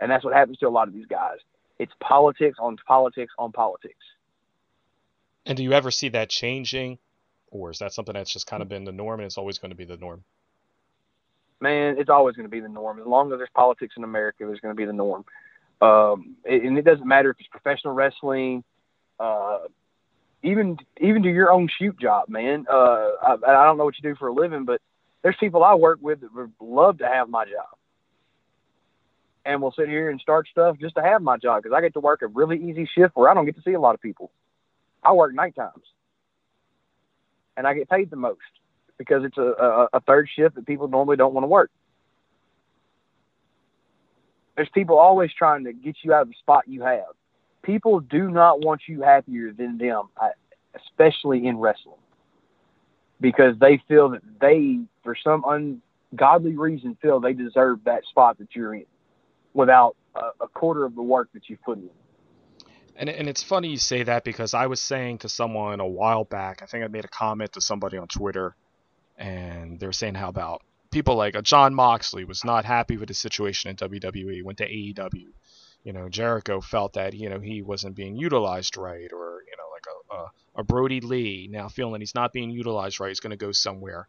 [0.00, 1.36] And that's what happens to a lot of these guys.
[1.78, 3.94] It's politics on politics on politics.
[5.46, 6.98] And do you ever see that changing,
[7.52, 9.70] or is that something that's just kind of been the norm and it's always going
[9.70, 10.24] to be the norm?
[11.60, 12.98] Man, it's always going to be the norm.
[12.98, 15.24] As long as there's politics in America, there's going to be the norm.
[15.80, 18.64] Um, and it doesn't matter if it's professional wrestling,
[19.20, 19.58] uh,
[20.42, 22.66] even even to your own shoot job, man.
[22.70, 24.80] Uh, I, I don't know what you do for a living, but
[25.22, 27.76] there's people I work with that would love to have my job,
[29.44, 31.94] and we'll sit here and start stuff just to have my job because I get
[31.94, 34.00] to work a really easy shift where I don't get to see a lot of
[34.00, 34.30] people.
[35.02, 35.84] I work night times,
[37.56, 38.40] and I get paid the most
[38.98, 41.70] because it's a, a, a third shift that people normally don't want to work.
[44.56, 47.14] There's people always trying to get you out of the spot you have.
[47.66, 50.04] People do not want you happier than them,
[50.74, 51.98] especially in wrestling,
[53.20, 55.44] because they feel that they, for some
[56.12, 58.86] ungodly reason, feel they deserve that spot that you're in
[59.52, 61.90] without a, a quarter of the work that you've put in.
[62.98, 66.24] And and it's funny you say that because I was saying to someone a while
[66.24, 68.54] back, I think I made a comment to somebody on Twitter,
[69.18, 73.08] and they were saying how about people like a Jon Moxley was not happy with
[73.08, 75.26] the situation in WWE, went to AEW.
[75.86, 79.68] You know, Jericho felt that you know he wasn't being utilized right, or you know,
[79.72, 83.30] like a a, a Brodie Lee now feeling he's not being utilized right, he's going
[83.30, 84.08] to go somewhere.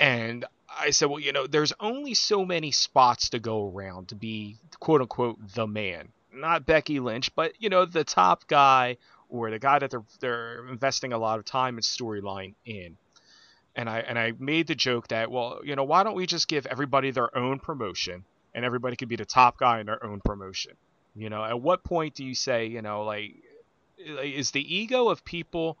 [0.00, 4.16] And I said, well, you know, there's only so many spots to go around to
[4.16, 8.96] be quote unquote the man not Becky Lynch, but you know the top guy
[9.28, 12.96] or the guy that they're they're investing a lot of time and storyline in.
[13.76, 16.48] And I and I made the joke that well, you know, why don't we just
[16.48, 18.24] give everybody their own promotion
[18.54, 20.72] and everybody could be the top guy in their own promotion?
[21.14, 23.34] You know, at what point do you say, you know, like
[23.98, 25.76] is the ego of people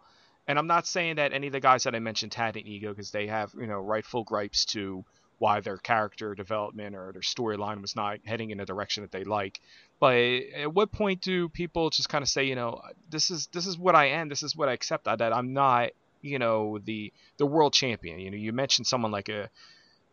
[0.46, 2.90] and I'm not saying that any of the guys that I mentioned had an ego
[2.90, 5.04] because they have, you know, rightful gripes to
[5.38, 9.24] why their character development or their storyline was not heading in a direction that they
[9.24, 9.60] like.
[9.98, 13.66] But at what point do people just kind of say, you know, this is this
[13.66, 15.90] is what I am, this is what I accept uh, that I'm not,
[16.20, 18.18] you know, the the world champion.
[18.18, 19.48] You know, you mentioned someone like a,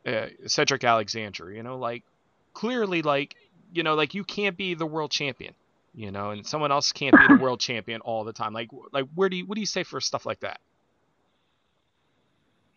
[0.05, 2.03] a Cedric Alexander, you know, like
[2.57, 3.35] clearly like,
[3.73, 5.53] you know, like you can't be the world champion,
[5.93, 8.53] you know, and someone else can't be the world champion all the time.
[8.53, 10.59] Like like where do you what do you say for stuff like that?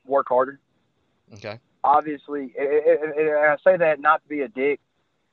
[0.07, 0.61] Work harder.
[1.35, 4.81] Okay obviously, and I say that not to be a dick,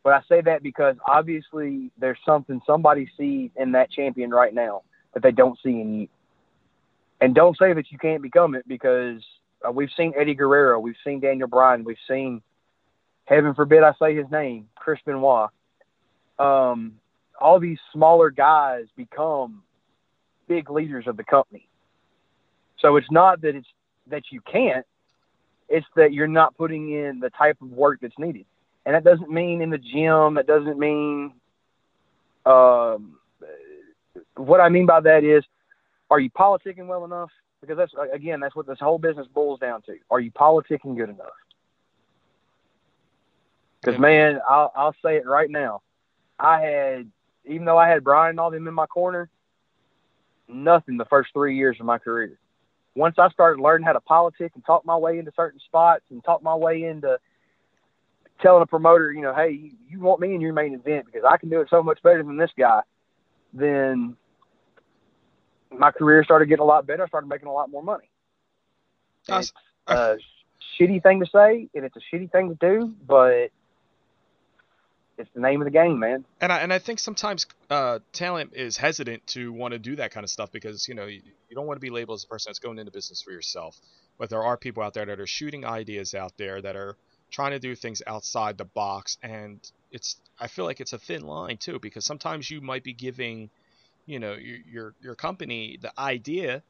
[0.03, 4.83] but I say that because obviously there's something somebody sees in that champion right now
[5.13, 6.07] that they don't see in you.
[7.19, 9.23] And don't say that you can't become it because
[9.67, 12.41] uh, we've seen Eddie Guerrero, we've seen Daniel Bryan, we've seen,
[13.27, 15.49] heaven forbid I say his name, Chris Benoit.
[16.39, 16.93] Um,
[17.39, 19.61] all these smaller guys become
[20.47, 21.67] big leaders of the company.
[22.79, 23.67] So it's not that it's
[24.07, 24.85] that you can't,
[25.67, 28.45] it's that you're not putting in the type of work that's needed.
[28.85, 31.33] And that doesn't mean in the gym, that doesn't mean
[32.45, 33.17] um,
[34.37, 35.43] what I mean by that is
[36.09, 37.29] are you politicking well enough?
[37.59, 39.97] Because that's again, that's what this whole business boils down to.
[40.09, 41.27] Are you politicking good enough?
[43.87, 45.81] Because man, I'll I'll say it right now.
[46.37, 47.09] I had
[47.45, 49.29] even though I had Brian and all them in my corner,
[50.49, 52.37] nothing the first three years of my career.
[52.95, 56.21] Once I started learning how to politic and talk my way into certain spots and
[56.21, 57.17] talk my way into
[58.41, 61.23] telling a promoter, you know, hey, you, you want me in your main event because
[61.25, 62.81] I can do it so much better than this guy,
[63.53, 64.17] then
[65.71, 67.03] my career started getting a lot better.
[67.03, 68.09] I started making a lot more money.
[69.29, 69.53] It's
[69.87, 70.17] a
[70.77, 73.51] shitty thing to say, and it's a shitty thing to do, but
[75.17, 76.25] it's the name of the game, man.
[76.39, 80.11] And I and I think sometimes uh, talent is hesitant to want to do that
[80.11, 82.27] kind of stuff because you know you, you don't want to be labeled as a
[82.27, 83.79] person that's going into business for yourself.
[84.17, 86.95] But there are people out there that are shooting ideas out there that are
[87.31, 89.59] trying to do things outside the box, and
[89.91, 93.49] it's I feel like it's a thin line too because sometimes you might be giving,
[94.05, 96.61] you know, your your, your company the idea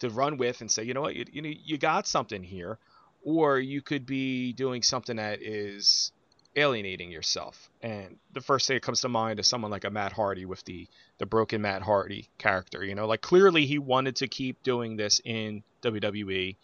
[0.00, 2.78] to run with and say, you know what, you, you you got something here,
[3.22, 6.10] or you could be doing something that is
[6.56, 7.70] alienating yourself.
[7.80, 10.64] And the first thing that comes to mind is someone like a Matt Hardy with
[10.64, 10.88] the
[11.18, 12.84] the broken Matt Hardy character.
[12.84, 16.56] You know, like clearly he wanted to keep doing this in WWE,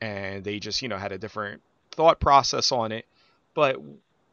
[0.00, 1.62] and they just you know had a different
[1.92, 3.06] thought process on it.
[3.54, 3.76] But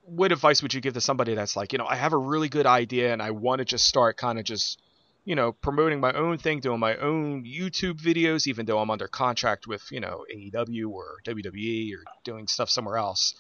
[0.06, 2.48] what advice would you give to somebody that's like, you know, I have a really
[2.48, 4.80] good idea and I want to just start kind of just
[5.26, 9.10] you know, promoting my own thing, doing my own YouTube videos, even though I'm under
[9.10, 13.36] contract with, you know, AEW or WWE or doing stuff somewhere else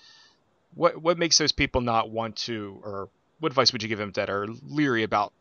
[0.73, 3.09] what what makes those people not want to, or
[3.39, 5.33] what advice would you give them that are leery about,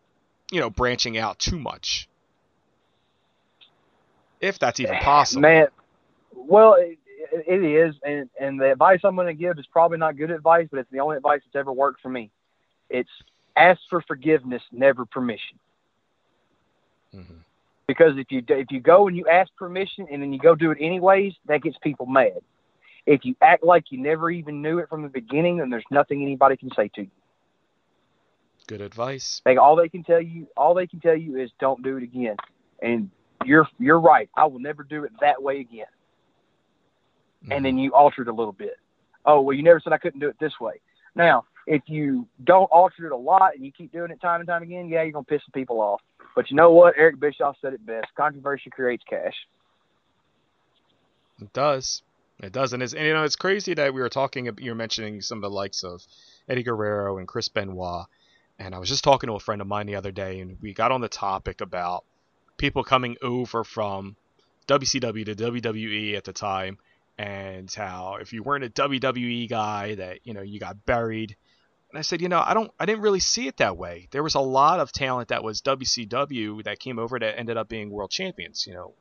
[0.51, 2.09] you know, branching out too much,
[4.41, 5.43] if that's even possible?
[5.43, 5.69] Man,
[6.35, 6.99] well, it,
[7.47, 10.69] it is, and and the advice I'm going to give is probably not good advice,
[10.71, 12.31] but it's the only advice that's ever worked for me.
[12.89, 13.11] It's
[13.57, 15.59] ask for forgiveness, never permission.
[17.15, 17.35] Mm-hmm.
[17.87, 20.71] Because if you if you go and you ask permission and then you go do
[20.71, 22.41] it anyways, that gets people mad.
[23.07, 26.23] If you act like you never even knew it from the beginning, then there's nothing
[26.23, 27.11] anybody can say to you.
[28.67, 29.41] Good advice.
[29.47, 32.03] Like all they can tell you, all they can tell you is don't do it
[32.03, 32.37] again.
[32.83, 33.11] And
[33.45, 34.29] you're you're right.
[34.37, 35.87] I will never do it that way again.
[37.45, 37.53] Mm-hmm.
[37.53, 38.77] And then you alter it a little bit.
[39.25, 40.81] Oh well, you never said I couldn't do it this way.
[41.15, 44.49] Now, if you don't alter it a lot and you keep doing it time and
[44.49, 46.01] time again, yeah, you're gonna piss some people off.
[46.35, 46.95] But you know what?
[46.97, 49.35] Eric Bischoff said it best: controversy creates cash.
[51.41, 52.03] It does.
[52.43, 54.51] It does, and it's and, you know it's crazy that we were talking.
[54.59, 56.03] You're mentioning some of the likes of
[56.49, 58.07] Eddie Guerrero and Chris Benoit,
[58.59, 60.75] and I was just talking to a friend of mine the other day, and we
[60.75, 62.05] got on the topic about
[62.59, 64.17] people coming over from
[64.69, 66.77] WCW to WWE at the time,
[67.17, 71.37] and how if you weren't a WWE guy, that you know you got buried.
[71.91, 74.09] And I said, you know, I don't, I didn't really see it that way.
[74.11, 77.69] There was a lot of talent that was WCW that came over that ended up
[77.69, 78.67] being world champions.
[78.67, 78.95] You know,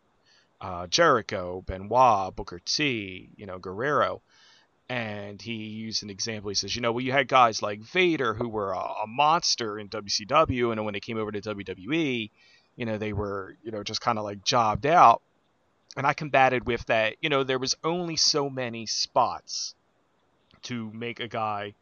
[0.62, 4.22] uh, Jericho, Benoit, Booker T, you know, Guerrero.
[4.88, 6.50] And he used an example.
[6.50, 9.80] He says, you know, well, you had guys like Vader who were a, a monster
[9.80, 12.30] in WCW, and when they came over to WWE,
[12.76, 15.22] you know, they were, you know, just kind of like jobbed out.
[15.98, 19.74] And I combated with that, you know, there was only so many spots
[20.64, 21.74] to make a guy,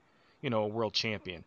[0.42, 1.44] you know, a world champion.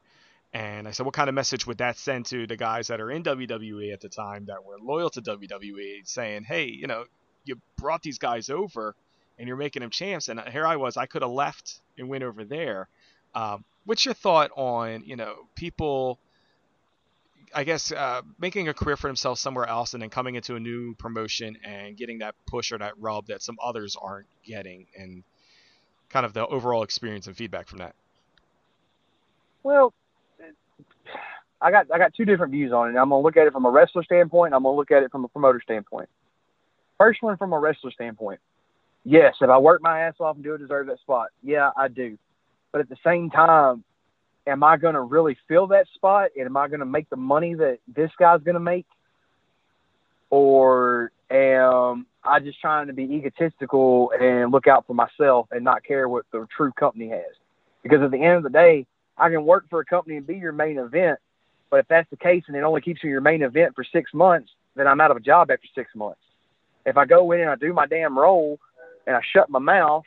[0.56, 3.10] And I said, what kind of message would that send to the guys that are
[3.10, 7.04] in WWE at the time that were loyal to WWE, saying, hey, you know,
[7.44, 8.94] you brought these guys over
[9.38, 10.28] and you're making them champs.
[10.30, 12.88] And here I was, I could have left and went over there.
[13.34, 16.18] Um, what's your thought on, you know, people,
[17.54, 20.60] I guess, uh, making a career for themselves somewhere else and then coming into a
[20.60, 25.22] new promotion and getting that push or that rub that some others aren't getting and
[26.08, 27.94] kind of the overall experience and feedback from that?
[29.62, 29.92] Well,
[31.60, 32.98] I got I got two different views on it.
[32.98, 34.54] I'm gonna look at it from a wrestler standpoint.
[34.54, 36.08] I'm gonna look at it from a promoter standpoint.
[36.98, 38.40] First one from a wrestler standpoint.
[39.04, 41.88] Yes, if I work my ass off and do it deserve that spot, yeah, I
[41.88, 42.18] do.
[42.72, 43.84] But at the same time,
[44.46, 46.30] am I to really fill that spot?
[46.36, 48.86] And am I to make the money that this guy's to make?
[50.30, 55.84] Or am I just trying to be egotistical and look out for myself and not
[55.84, 57.34] care what the true company has?
[57.82, 58.86] Because at the end of the day,
[59.16, 61.18] I can work for a company and be your main event.
[61.76, 64.14] But if that's the case and it only keeps you your main event for six
[64.14, 66.22] months, then I'm out of a job after six months.
[66.86, 68.58] If I go in and I do my damn role
[69.06, 70.04] and I shut my mouth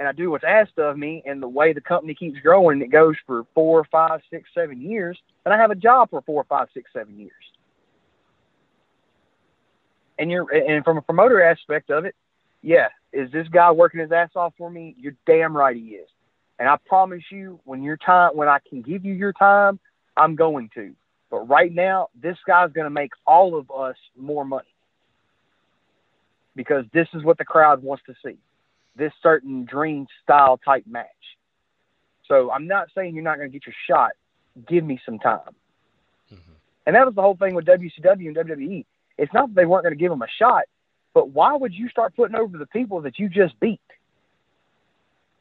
[0.00, 2.90] and I do what's asked of me and the way the company keeps growing it
[2.90, 6.68] goes for four, five, six, seven years, then I have a job for four, five,
[6.72, 7.32] six, seven years.
[10.18, 12.14] And you're and from a promoter aspect of it,
[12.62, 14.96] yeah, is this guy working his ass off for me?
[14.98, 16.08] You're damn right he is.
[16.58, 19.78] And I promise you, when your time, when I can give you your time,
[20.18, 20.94] I'm going to.
[21.30, 24.68] But right now, this guy's going to make all of us more money
[26.56, 28.38] because this is what the crowd wants to see.
[28.96, 31.06] This certain dream style type match.
[32.26, 34.12] So I'm not saying you're not going to get your shot.
[34.66, 35.54] Give me some time.
[36.32, 36.52] Mm-hmm.
[36.86, 38.84] And that was the whole thing with WCW and WWE.
[39.16, 40.64] It's not that they weren't going to give him a shot,
[41.14, 43.80] but why would you start putting over the people that you just beat?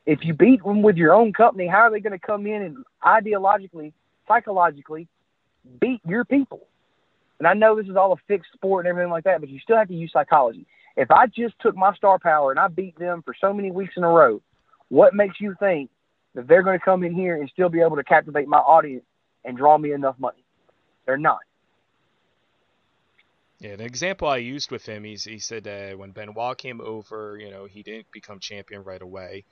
[0.05, 2.61] If you beat them with your own company, how are they going to come in
[2.61, 3.93] and ideologically,
[4.27, 5.07] psychologically
[5.79, 6.67] beat your people?
[7.39, 9.59] And I know this is all a fixed sport and everything like that, but you
[9.59, 10.65] still have to use psychology.
[10.95, 13.93] If I just took my star power and I beat them for so many weeks
[13.95, 14.41] in a row,
[14.89, 15.91] what makes you think
[16.33, 19.03] that they're going to come in here and still be able to captivate my audience
[19.45, 20.43] and draw me enough money?
[21.05, 21.39] They're not.
[23.59, 27.37] Yeah, the example I used with him, he's, he said uh, when Benoit came over,
[27.39, 29.45] you know, he didn't become champion right away.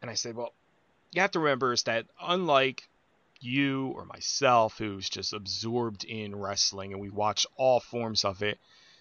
[0.00, 0.52] And I said, well,
[1.12, 2.88] you have to remember is that unlike
[3.42, 8.58] you or myself, who's just absorbed in wrestling and we watch all forms of it,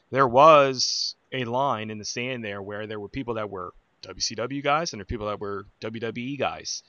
[0.09, 3.73] there was a line in the sand there where there were people that were
[4.03, 6.83] WCW guys and there were people that were WWE guys.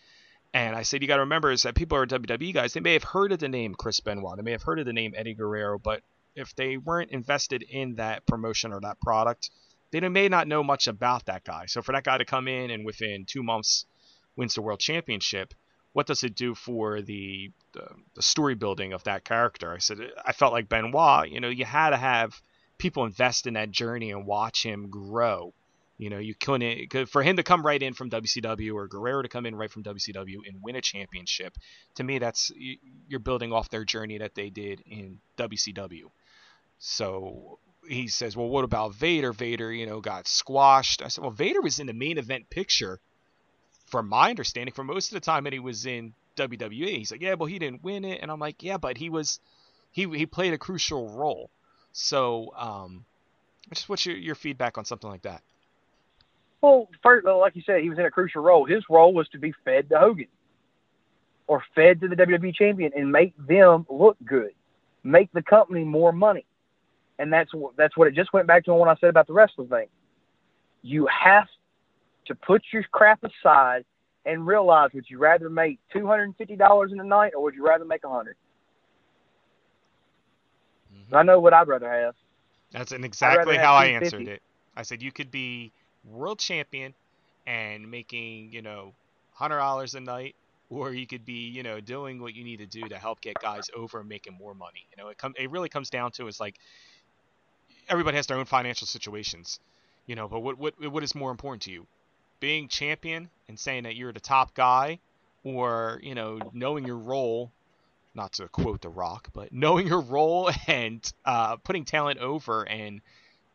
[0.55, 2.75] And I said, you got to remember is that people are WWE guys.
[2.75, 4.37] They may have heard of the name Chris Benoit.
[4.37, 6.03] They may have heard of the name Eddie Guerrero, but
[6.35, 9.51] if they weren't invested in that promotion or that product,
[9.91, 11.67] they may not know much about that guy.
[11.67, 13.87] So for that guy to come in and within two months
[14.37, 15.55] wins the world championship,
[15.93, 19.73] what does it do for the, the, the story building of that character?
[19.73, 21.31] I said I felt like Benoit.
[21.31, 22.41] You know, you had to have
[22.79, 25.53] people invest in that journey and watch him grow.
[25.99, 29.29] You know, you couldn't for him to come right in from WCW or Guerrero to
[29.29, 31.57] come in right from WCW and win a championship.
[31.97, 32.51] To me, that's
[33.07, 36.11] you're building off their journey that they did in WCW.
[36.79, 39.33] So he says, well, what about Vader?
[39.33, 41.03] Vader, you know, got squashed.
[41.03, 42.99] I said, well, Vader was in the main event picture,
[43.93, 46.97] from my understanding, for most of the time that he was in WWE.
[46.97, 49.39] He's like, yeah, well, he didn't win it, and I'm like, yeah, but he was,
[49.93, 51.51] he he played a crucial role.
[51.93, 53.05] So, um,
[53.73, 55.43] just what's your your feedback on something like that?
[56.61, 58.65] Well, first, like you said, he was in a crucial role.
[58.65, 60.29] His role was to be fed to Hogan,
[61.47, 64.53] or fed to the WWE champion, and make them look good,
[65.05, 66.47] make the company more money
[67.19, 69.33] and that's what that's what it just went back to when I said about the
[69.33, 69.87] wrestling thing.
[70.83, 71.47] You have
[72.27, 73.85] to put your crap aside
[74.25, 77.43] and realize would you rather make two hundred and fifty dollars in a night or
[77.43, 78.37] would you rather make a 100
[80.95, 81.15] mm-hmm.
[81.15, 82.15] I know what I'd rather have.
[82.73, 84.43] That's an exactly how I answered it.
[84.77, 85.73] I said you could be
[86.05, 86.95] world champion
[87.47, 88.95] and making you know
[89.33, 90.35] hundred dollars a night,
[90.71, 93.39] or you could be you know doing what you need to do to help get
[93.41, 94.87] guys over and making more money.
[94.97, 96.59] You know, it come it really comes down to is like
[97.89, 99.61] everybody has their own financial situations,
[100.07, 100.29] you know.
[100.29, 101.87] But what what what is more important to you,
[102.43, 104.99] being champion and saying that you're the top guy,
[105.45, 107.53] or you know knowing your role,
[108.17, 113.01] not to quote The Rock, but knowing your role and uh, putting talent over and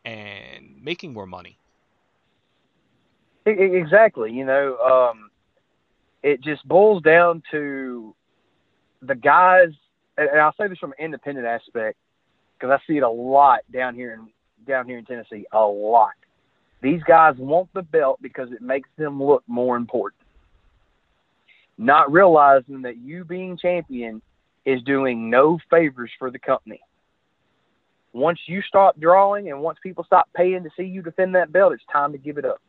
[0.04, 1.58] and making more money.
[3.44, 4.32] Exactly.
[4.32, 5.30] You know, um,
[6.22, 8.14] it just boils down to
[9.02, 9.68] the guys,
[10.16, 11.98] and I'll say this from an independent aspect
[12.58, 14.28] because I see it a lot down here in
[14.66, 15.44] down here in Tennessee.
[15.52, 16.12] A lot.
[16.80, 20.22] These guys want the belt because it makes them look more important.
[21.76, 24.22] Not realizing that you being champion
[24.64, 26.80] is doing no favors for the company.
[28.12, 31.72] Once you stop drawing and once people stop paying to see you defend that belt,
[31.72, 32.60] it's time to give it up.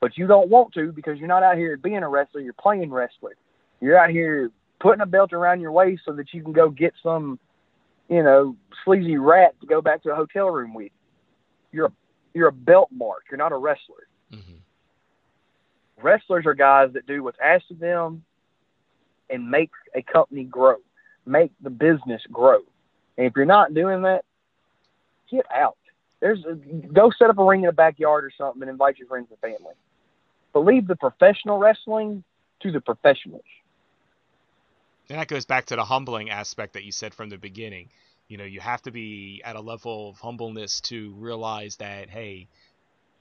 [0.00, 2.92] But you don't want to because you're not out here being a wrestler, you're playing
[2.92, 3.36] wrestler.
[3.80, 4.50] You're out here
[4.80, 7.38] putting a belt around your waist so that you can go get some
[8.08, 10.92] you know, sleazy rat to go back to a hotel room with.
[11.72, 11.92] You're a,
[12.34, 13.24] you're a belt mark.
[13.30, 14.06] You're not a wrestler.
[14.32, 16.02] Mm-hmm.
[16.02, 18.24] Wrestlers are guys that do what's asked of them
[19.30, 20.76] and make a company grow,
[21.26, 22.60] make the business grow.
[23.16, 24.24] And if you're not doing that,
[25.30, 25.76] get out.
[26.20, 29.08] There's a, go set up a ring in the backyard or something and invite your
[29.08, 29.74] friends and family.
[30.52, 32.24] But leave the professional wrestling
[32.60, 33.44] to the professionals.
[35.10, 37.88] And that goes back to the humbling aspect that you said from the beginning.
[38.28, 42.48] You know, you have to be at a level of humbleness to realize that, hey,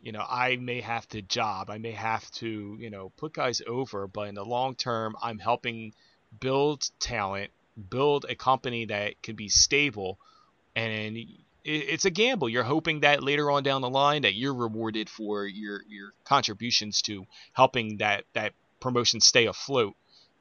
[0.01, 3.61] you know, I may have to job, I may have to, you know, put guys
[3.65, 5.93] over, but in the long term, I'm helping
[6.39, 7.51] build talent,
[7.89, 10.19] build a company that can be stable,
[10.75, 11.17] and
[11.63, 12.49] it's a gamble.
[12.49, 17.01] You're hoping that later on down the line that you're rewarded for your your contributions
[17.03, 19.95] to helping that that promotion stay afloat.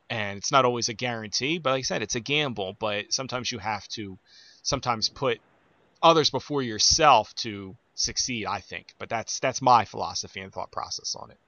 [0.08, 2.76] And it's not always a guarantee, but like I said, it's a gamble.
[2.78, 4.18] But sometimes you have to
[4.66, 5.40] sometimes put
[6.02, 8.46] others before yourself to succeed.
[8.46, 11.38] I think, but that's that's my philosophy and thought process on it.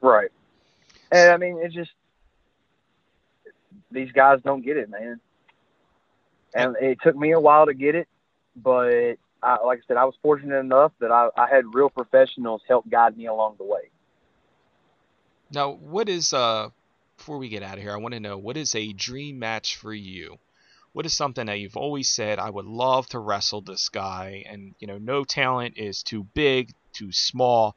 [0.00, 0.30] Right.
[1.10, 1.90] And I mean, it's just
[3.90, 5.20] these guys don't get it, man.
[6.54, 8.08] And it took me a while to get it,
[8.56, 12.62] but I, like I said, I was fortunate enough that I, I had real professionals
[12.66, 13.90] help guide me along the way.
[15.50, 16.68] Now, what is uh
[17.16, 19.76] before we get out of here, I want to know what is a dream match
[19.76, 20.38] for you?
[20.92, 24.74] What is something that you've always said I would love to wrestle this guy and
[24.78, 27.76] you know no talent is too big, too small,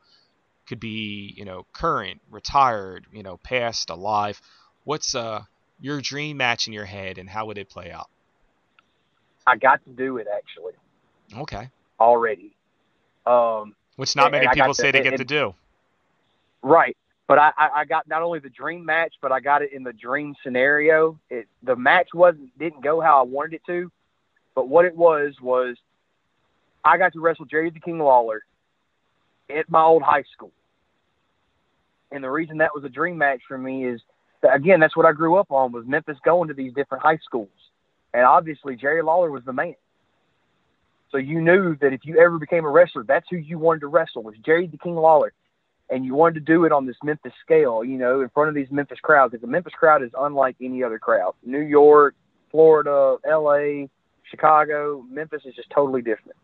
[0.68, 4.42] could be, you know, current, retired, you know, past, alive.
[4.84, 5.44] What's uh
[5.80, 8.10] your dream match in your head and how would it play out?
[9.46, 10.74] I got to do it actually.
[11.36, 11.70] Okay.
[12.00, 12.54] Already.
[13.26, 15.56] Um, Which not many people say they get to do.
[16.62, 16.96] Right.
[17.32, 19.94] But I, I got not only the dream match, but I got it in the
[19.94, 21.18] dream scenario.
[21.30, 23.90] It the match wasn't didn't go how I wanted it to,
[24.54, 25.78] but what it was was
[26.84, 28.42] I got to wrestle Jerry the King Lawler
[29.50, 30.52] at my old high school.
[32.12, 34.02] And the reason that was a dream match for me is
[34.42, 37.20] that, again, that's what I grew up on was Memphis going to these different high
[37.24, 37.48] schools.
[38.14, 39.76] And obviously Jerry Lawler was the man.
[41.12, 43.88] So you knew that if you ever became a wrestler, that's who you wanted to
[43.88, 45.32] wrestle was Jerry the King Lawler.
[45.92, 48.56] And you wanted to do it on this Memphis scale, you know, in front of
[48.56, 49.32] these Memphis crowds.
[49.32, 51.34] Because the Memphis crowd is unlike any other crowd.
[51.44, 52.16] New York,
[52.50, 53.88] Florida, LA,
[54.24, 56.38] Chicago, Memphis is just totally different.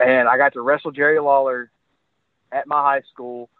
[0.00, 1.70] And I got to wrestle Jerry Lawler
[2.50, 3.50] at my high school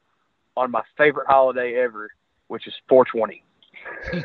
[0.57, 2.11] on my favorite holiday ever,
[2.49, 3.43] which is 420.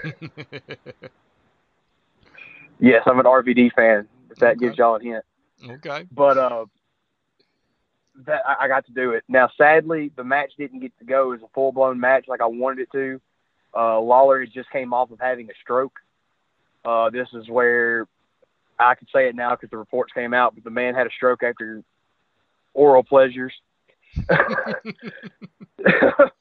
[2.80, 4.08] yes, I'm an RVD fan.
[4.30, 4.60] If that okay.
[4.66, 5.26] gives y'all a hint.
[5.68, 6.06] Okay.
[6.12, 6.66] But uh,
[8.26, 9.24] that I, got to do it.
[9.28, 12.46] Now, sadly, the match didn't get to go as a full blown match like I
[12.46, 13.22] wanted it to.
[13.76, 16.00] Uh, Lawler just came off of having a stroke.
[16.84, 18.08] Uh, this is where
[18.80, 21.12] I can say it now because the reports came out, but the man had a
[21.12, 21.84] stroke after
[22.74, 23.54] oral pleasures.
[24.28, 24.94] and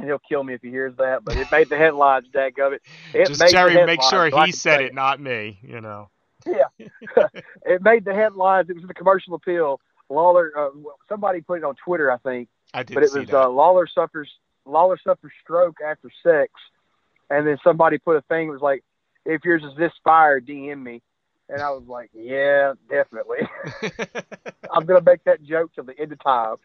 [0.04, 2.82] he'll kill me if he hears that, but it made the headlines, Dag of it.
[3.12, 6.10] it Just Jerry, make sure he said it, not me, you know
[6.46, 6.68] yeah,
[7.64, 8.70] it made the headlines.
[8.70, 9.80] It was the commercial appeal.
[10.08, 10.70] Lawler, uh,
[11.08, 12.48] somebody put it on Twitter, I think.
[12.74, 14.28] I did but it was uh, Lawler suffers
[14.64, 16.52] Lawler suffers stroke after sex,
[17.30, 18.48] and then somebody put a thing.
[18.48, 18.82] It was like,
[19.24, 21.02] if yours is this fire, DM me.
[21.48, 23.38] And I was like, yeah, definitely.
[24.70, 26.56] I'm gonna make that joke till the end of time.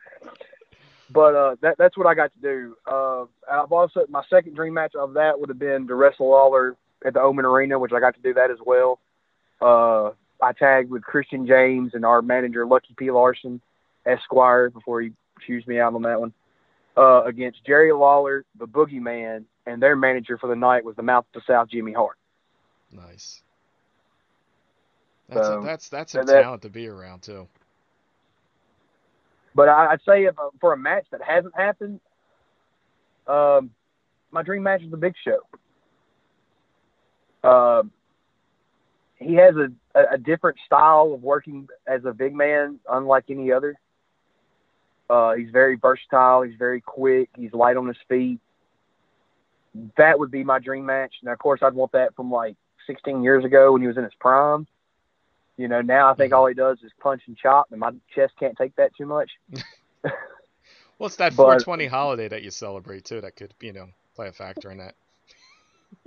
[1.12, 2.76] But uh, that that's what I got to do.
[2.86, 6.76] Uh, I've also my second dream match of that would have been to wrestle Lawler
[7.06, 9.00] at the Oman Arena, which I got to do that as well.
[9.62, 10.12] Uh,
[10.42, 13.62] I tagged with Christian James and our manager Lucky P Larson,
[14.06, 15.12] Esquire, before he
[15.46, 16.34] chews me out on that one.
[16.98, 21.26] Uh, against Jerry Lawler, the Boogeyman, and their manager for the night was the Mouth
[21.34, 22.18] of the South, Jimmy Hart.
[22.92, 23.42] Nice.
[25.30, 27.48] That's so, a, that's that's some that, talent to be around too.
[29.56, 32.00] But I, would say if, uh, for a match that hasn't happened,
[33.28, 33.72] um,
[34.32, 35.39] my dream match is the Big Show.
[37.48, 37.92] Um,
[39.16, 43.76] he has a, a, different style of working as a big man, unlike any other.
[45.10, 46.42] Uh, he's very versatile.
[46.44, 47.30] He's very quick.
[47.36, 48.39] He's light on his feet.
[49.98, 51.14] That would be my dream match.
[51.24, 52.56] Now, of course, I'd want that from like
[52.88, 54.68] 16 years ago when he was in his prime.
[55.58, 56.39] You know, now I think mm-hmm.
[56.39, 59.30] all he does is punch and chop, and my chest can't take that too much.
[60.04, 63.22] well, it's that 420 holiday that you celebrate too.
[63.22, 64.96] That could, you know, play a factor in that.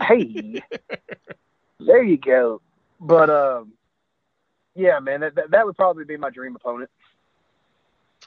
[0.01, 0.63] hey,
[1.81, 2.61] there you go.
[3.01, 3.73] But um,
[4.75, 6.91] yeah, man, that, that, that would probably be my dream opponent.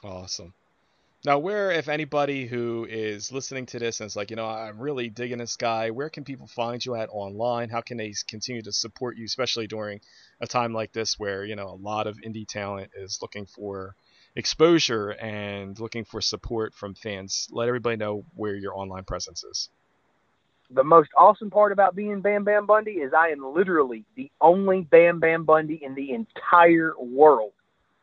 [0.02, 0.54] Awesome.
[1.24, 4.78] Now, where, if anybody who is listening to this and is like, you know, I'm
[4.78, 7.70] really digging this guy, where can people find you at online?
[7.70, 10.00] How can they continue to support you, especially during
[10.40, 13.96] a time like this where, you know, a lot of indie talent is looking for
[14.36, 17.48] exposure and looking for support from fans?
[17.50, 19.70] Let everybody know where your online presence is
[20.70, 24.82] the most awesome part about being Bam Bam Bundy is I am literally the only
[24.82, 27.52] Bam Bam Bundy in the entire world.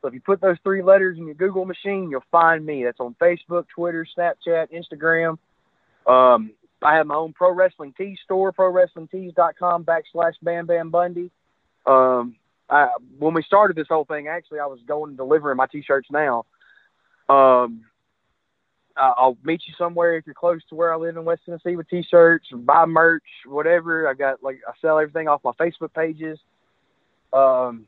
[0.01, 2.83] So if you put those three letters in your Google machine, you'll find me.
[2.83, 5.37] That's on Facebook, Twitter, Snapchat, Instagram.
[6.07, 6.51] Um,
[6.81, 11.31] I have my own pro wrestling tee store, prowrestlingtees.com backslash Bam Bam Bundy.
[11.85, 12.35] Um,
[12.69, 12.89] I,
[13.19, 16.45] when we started this whole thing, actually, I was going and delivering my t-shirts now.
[17.29, 17.85] Um,
[18.97, 21.75] uh, I'll meet you somewhere if you're close to where I live in West Tennessee
[21.75, 24.07] with T-shirts, buy merch, whatever.
[24.07, 26.39] I got like I sell everything off my Facebook pages.
[27.33, 27.87] Um,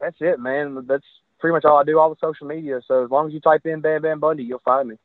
[0.00, 0.86] that's it, man.
[0.86, 1.04] That's
[1.38, 2.80] pretty much all I do, all the social media.
[2.86, 4.96] So as long as you type in Bam Bam Bundy, you'll find me.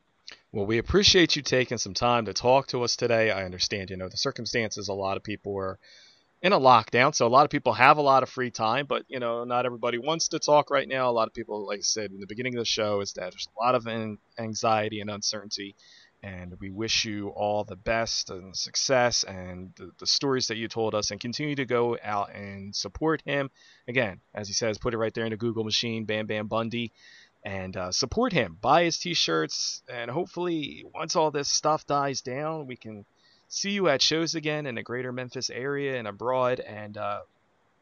[0.54, 3.32] Well, we appreciate you taking some time to talk to us today.
[3.32, 4.90] I understand, you know, the circumstances.
[4.90, 5.80] A lot of people are
[6.42, 9.04] in a lockdown, so a lot of people have a lot of free time, but
[9.08, 11.10] you know, not everybody wants to talk right now.
[11.10, 13.32] A lot of people, like I said in the beginning of the show, is that
[13.32, 13.88] there's a lot of
[14.40, 15.76] anxiety and uncertainty.
[16.24, 20.68] And we wish you all the best and success and the, the stories that you
[20.68, 23.50] told us, and continue to go out and support him.
[23.88, 26.92] Again, as he says, put it right there in the Google machine, Bam Bam Bundy
[27.44, 28.58] and uh, support him.
[28.62, 33.06] Buy his t-shirts, and hopefully, once all this stuff dies down, we can
[33.52, 36.60] see you at shows again in the greater Memphis area and abroad.
[36.62, 37.22] And uh,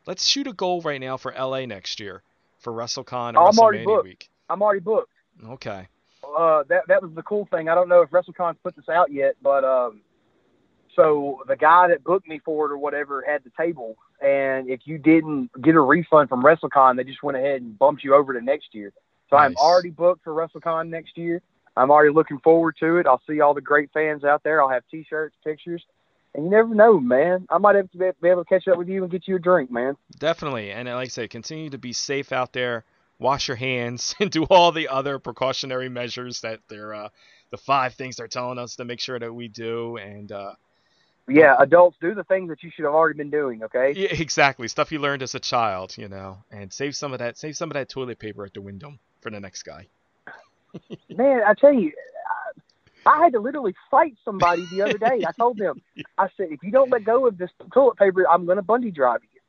[0.05, 2.23] let's shoot a goal right now for LA next year
[2.57, 4.03] for WrestleCon oh, I'm already booked.
[4.03, 4.29] Week.
[4.49, 5.13] I'm already booked.
[5.47, 5.87] Okay.
[6.37, 7.69] Uh, that that was the cool thing.
[7.69, 10.01] I don't know if WrestleCon's put this out yet, but um,
[10.95, 14.81] so the guy that booked me for it or whatever had the table, and if
[14.83, 18.33] you didn't get a refund from WrestleCon, they just went ahead and bumped you over
[18.33, 18.91] to next year.
[19.29, 19.49] So nice.
[19.49, 21.41] I'm already booked for WrestleCon next year.
[21.79, 23.07] I'm already looking forward to it.
[23.07, 24.61] I'll see all the great fans out there.
[24.61, 25.81] I'll have T-shirts, pictures,
[26.35, 27.47] and you never know, man.
[27.49, 29.39] I might have to be able to catch up with you and get you a
[29.39, 29.95] drink, man.
[30.17, 32.83] Definitely, and like I said, continue to be safe out there.
[33.17, 37.09] Wash your hands and do all the other precautionary measures that they're uh,
[37.51, 39.97] the five things they're telling us to make sure that we do.
[39.97, 40.53] And uh,
[41.29, 43.63] yeah, adults do the things that you should have already been doing.
[43.63, 43.93] Okay.
[43.95, 44.67] Yeah, exactly.
[44.67, 47.37] Stuff you learned as a child, you know, and save some of that.
[47.37, 49.87] Save some of that toilet paper at the window for the next guy.
[51.09, 51.91] Man, I tell you,
[53.05, 55.23] I I had to literally fight somebody the other day.
[55.27, 55.81] I told them,
[56.17, 58.91] I said, if you don't let go of this toilet paper, I'm going to Bundy
[58.91, 59.39] drive you.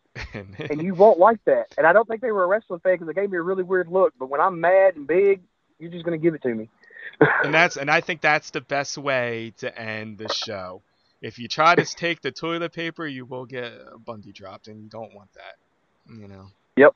[0.71, 1.67] and you won't like that.
[1.79, 3.63] And I don't think they were a wrestling fan because they gave me a really
[3.63, 4.15] weird look.
[4.19, 5.41] But when I'm mad and big,
[5.79, 6.69] you're just going to give it to me.
[7.45, 10.83] and that's and I think that's the best way to end the show.
[11.21, 14.81] If you try to take the toilet paper, you will get a Bundy dropped, and
[14.81, 16.15] you don't want that.
[16.15, 16.47] You know.
[16.77, 16.95] Yep.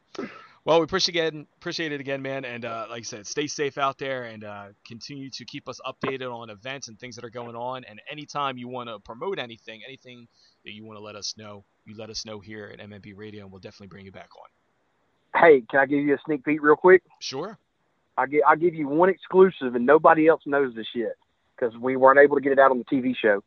[0.67, 2.47] Well, we appreciate again, appreciate it again, man.
[2.47, 5.79] And uh, like I said, stay safe out there and uh, continue to keep us
[5.87, 7.85] updated on events and things that are going on.
[7.85, 10.27] And anytime you want to promote anything, anything
[10.65, 13.43] that you want to let us know, you let us know here at MMB Radio,
[13.43, 15.43] and we'll definitely bring you back on.
[15.43, 17.03] Hey, can I give you a sneak peek real quick?
[17.21, 17.59] Sure.
[18.17, 21.17] I get I give you one exclusive, and nobody else knows this yet
[21.55, 23.43] because we weren't able to get it out on the TV show.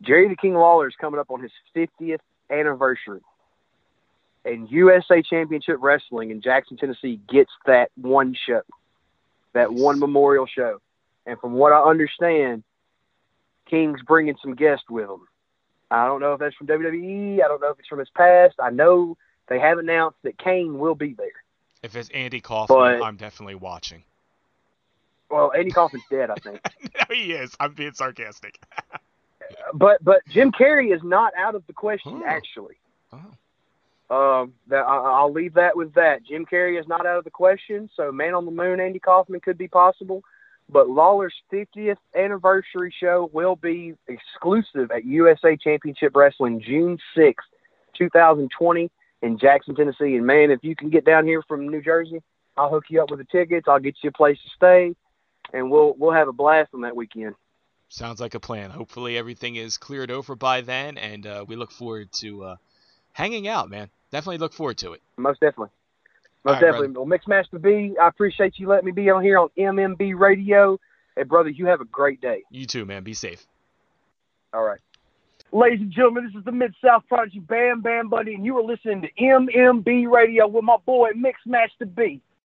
[0.00, 2.20] Jerry the King Lawler is coming up on his 50th
[2.50, 3.20] anniversary
[4.44, 8.62] and USA Championship Wrestling in Jackson, Tennessee gets that one show,
[9.52, 10.80] that one memorial show.
[11.26, 12.64] And from what I understand,
[13.68, 15.26] King's bringing some guests with him.
[15.90, 17.42] I don't know if that's from WWE.
[17.44, 18.54] I don't know if it's from his past.
[18.60, 19.16] I know
[19.48, 21.28] they have announced that Kane will be there.
[21.82, 24.04] If it's Andy Kaufman, but, I'm definitely watching.
[25.30, 26.60] Well, Andy Kaufman's dead, I think.
[26.82, 27.54] no, he is.
[27.58, 28.60] I'm being sarcastic.
[29.74, 32.26] but but Jim Carrey is not out of the question, oh.
[32.26, 32.76] actually.
[33.12, 33.18] Oh.
[34.10, 36.24] Um, that I, will leave that with that.
[36.26, 39.38] Jim Carrey is not out of the question, so Man on the Moon, Andy Kaufman
[39.38, 40.24] could be possible.
[40.68, 47.34] But Lawler's 50th anniversary show will be exclusive at USA Championship Wrestling June 6th,
[47.96, 48.90] 2020
[49.22, 50.16] in Jackson, Tennessee.
[50.16, 52.20] And man, if you can get down here from New Jersey,
[52.56, 53.68] I'll hook you up with the tickets.
[53.68, 54.96] I'll get you a place to stay,
[55.52, 57.36] and we'll we'll have a blast on that weekend.
[57.88, 58.70] Sounds like a plan.
[58.70, 62.56] Hopefully everything is cleared over by then, and uh, we look forward to uh,
[63.12, 65.02] hanging out, man definitely look forward to it.
[65.16, 65.70] Most definitely.
[66.44, 66.88] Most right, definitely.
[66.88, 67.06] Brother.
[67.06, 70.78] Well, Mixmaster B, I appreciate you letting me be on here on MMB Radio.
[71.16, 72.42] Hey, brother, you have a great day.
[72.50, 73.02] You too, man.
[73.02, 73.46] Be safe.
[74.52, 74.80] All right.
[75.52, 78.62] Ladies and gentlemen, this is the Mid South Prodigy Bam Bam Bundy, and you are
[78.62, 82.20] listening to MMB Radio with my boy Mixmaster B.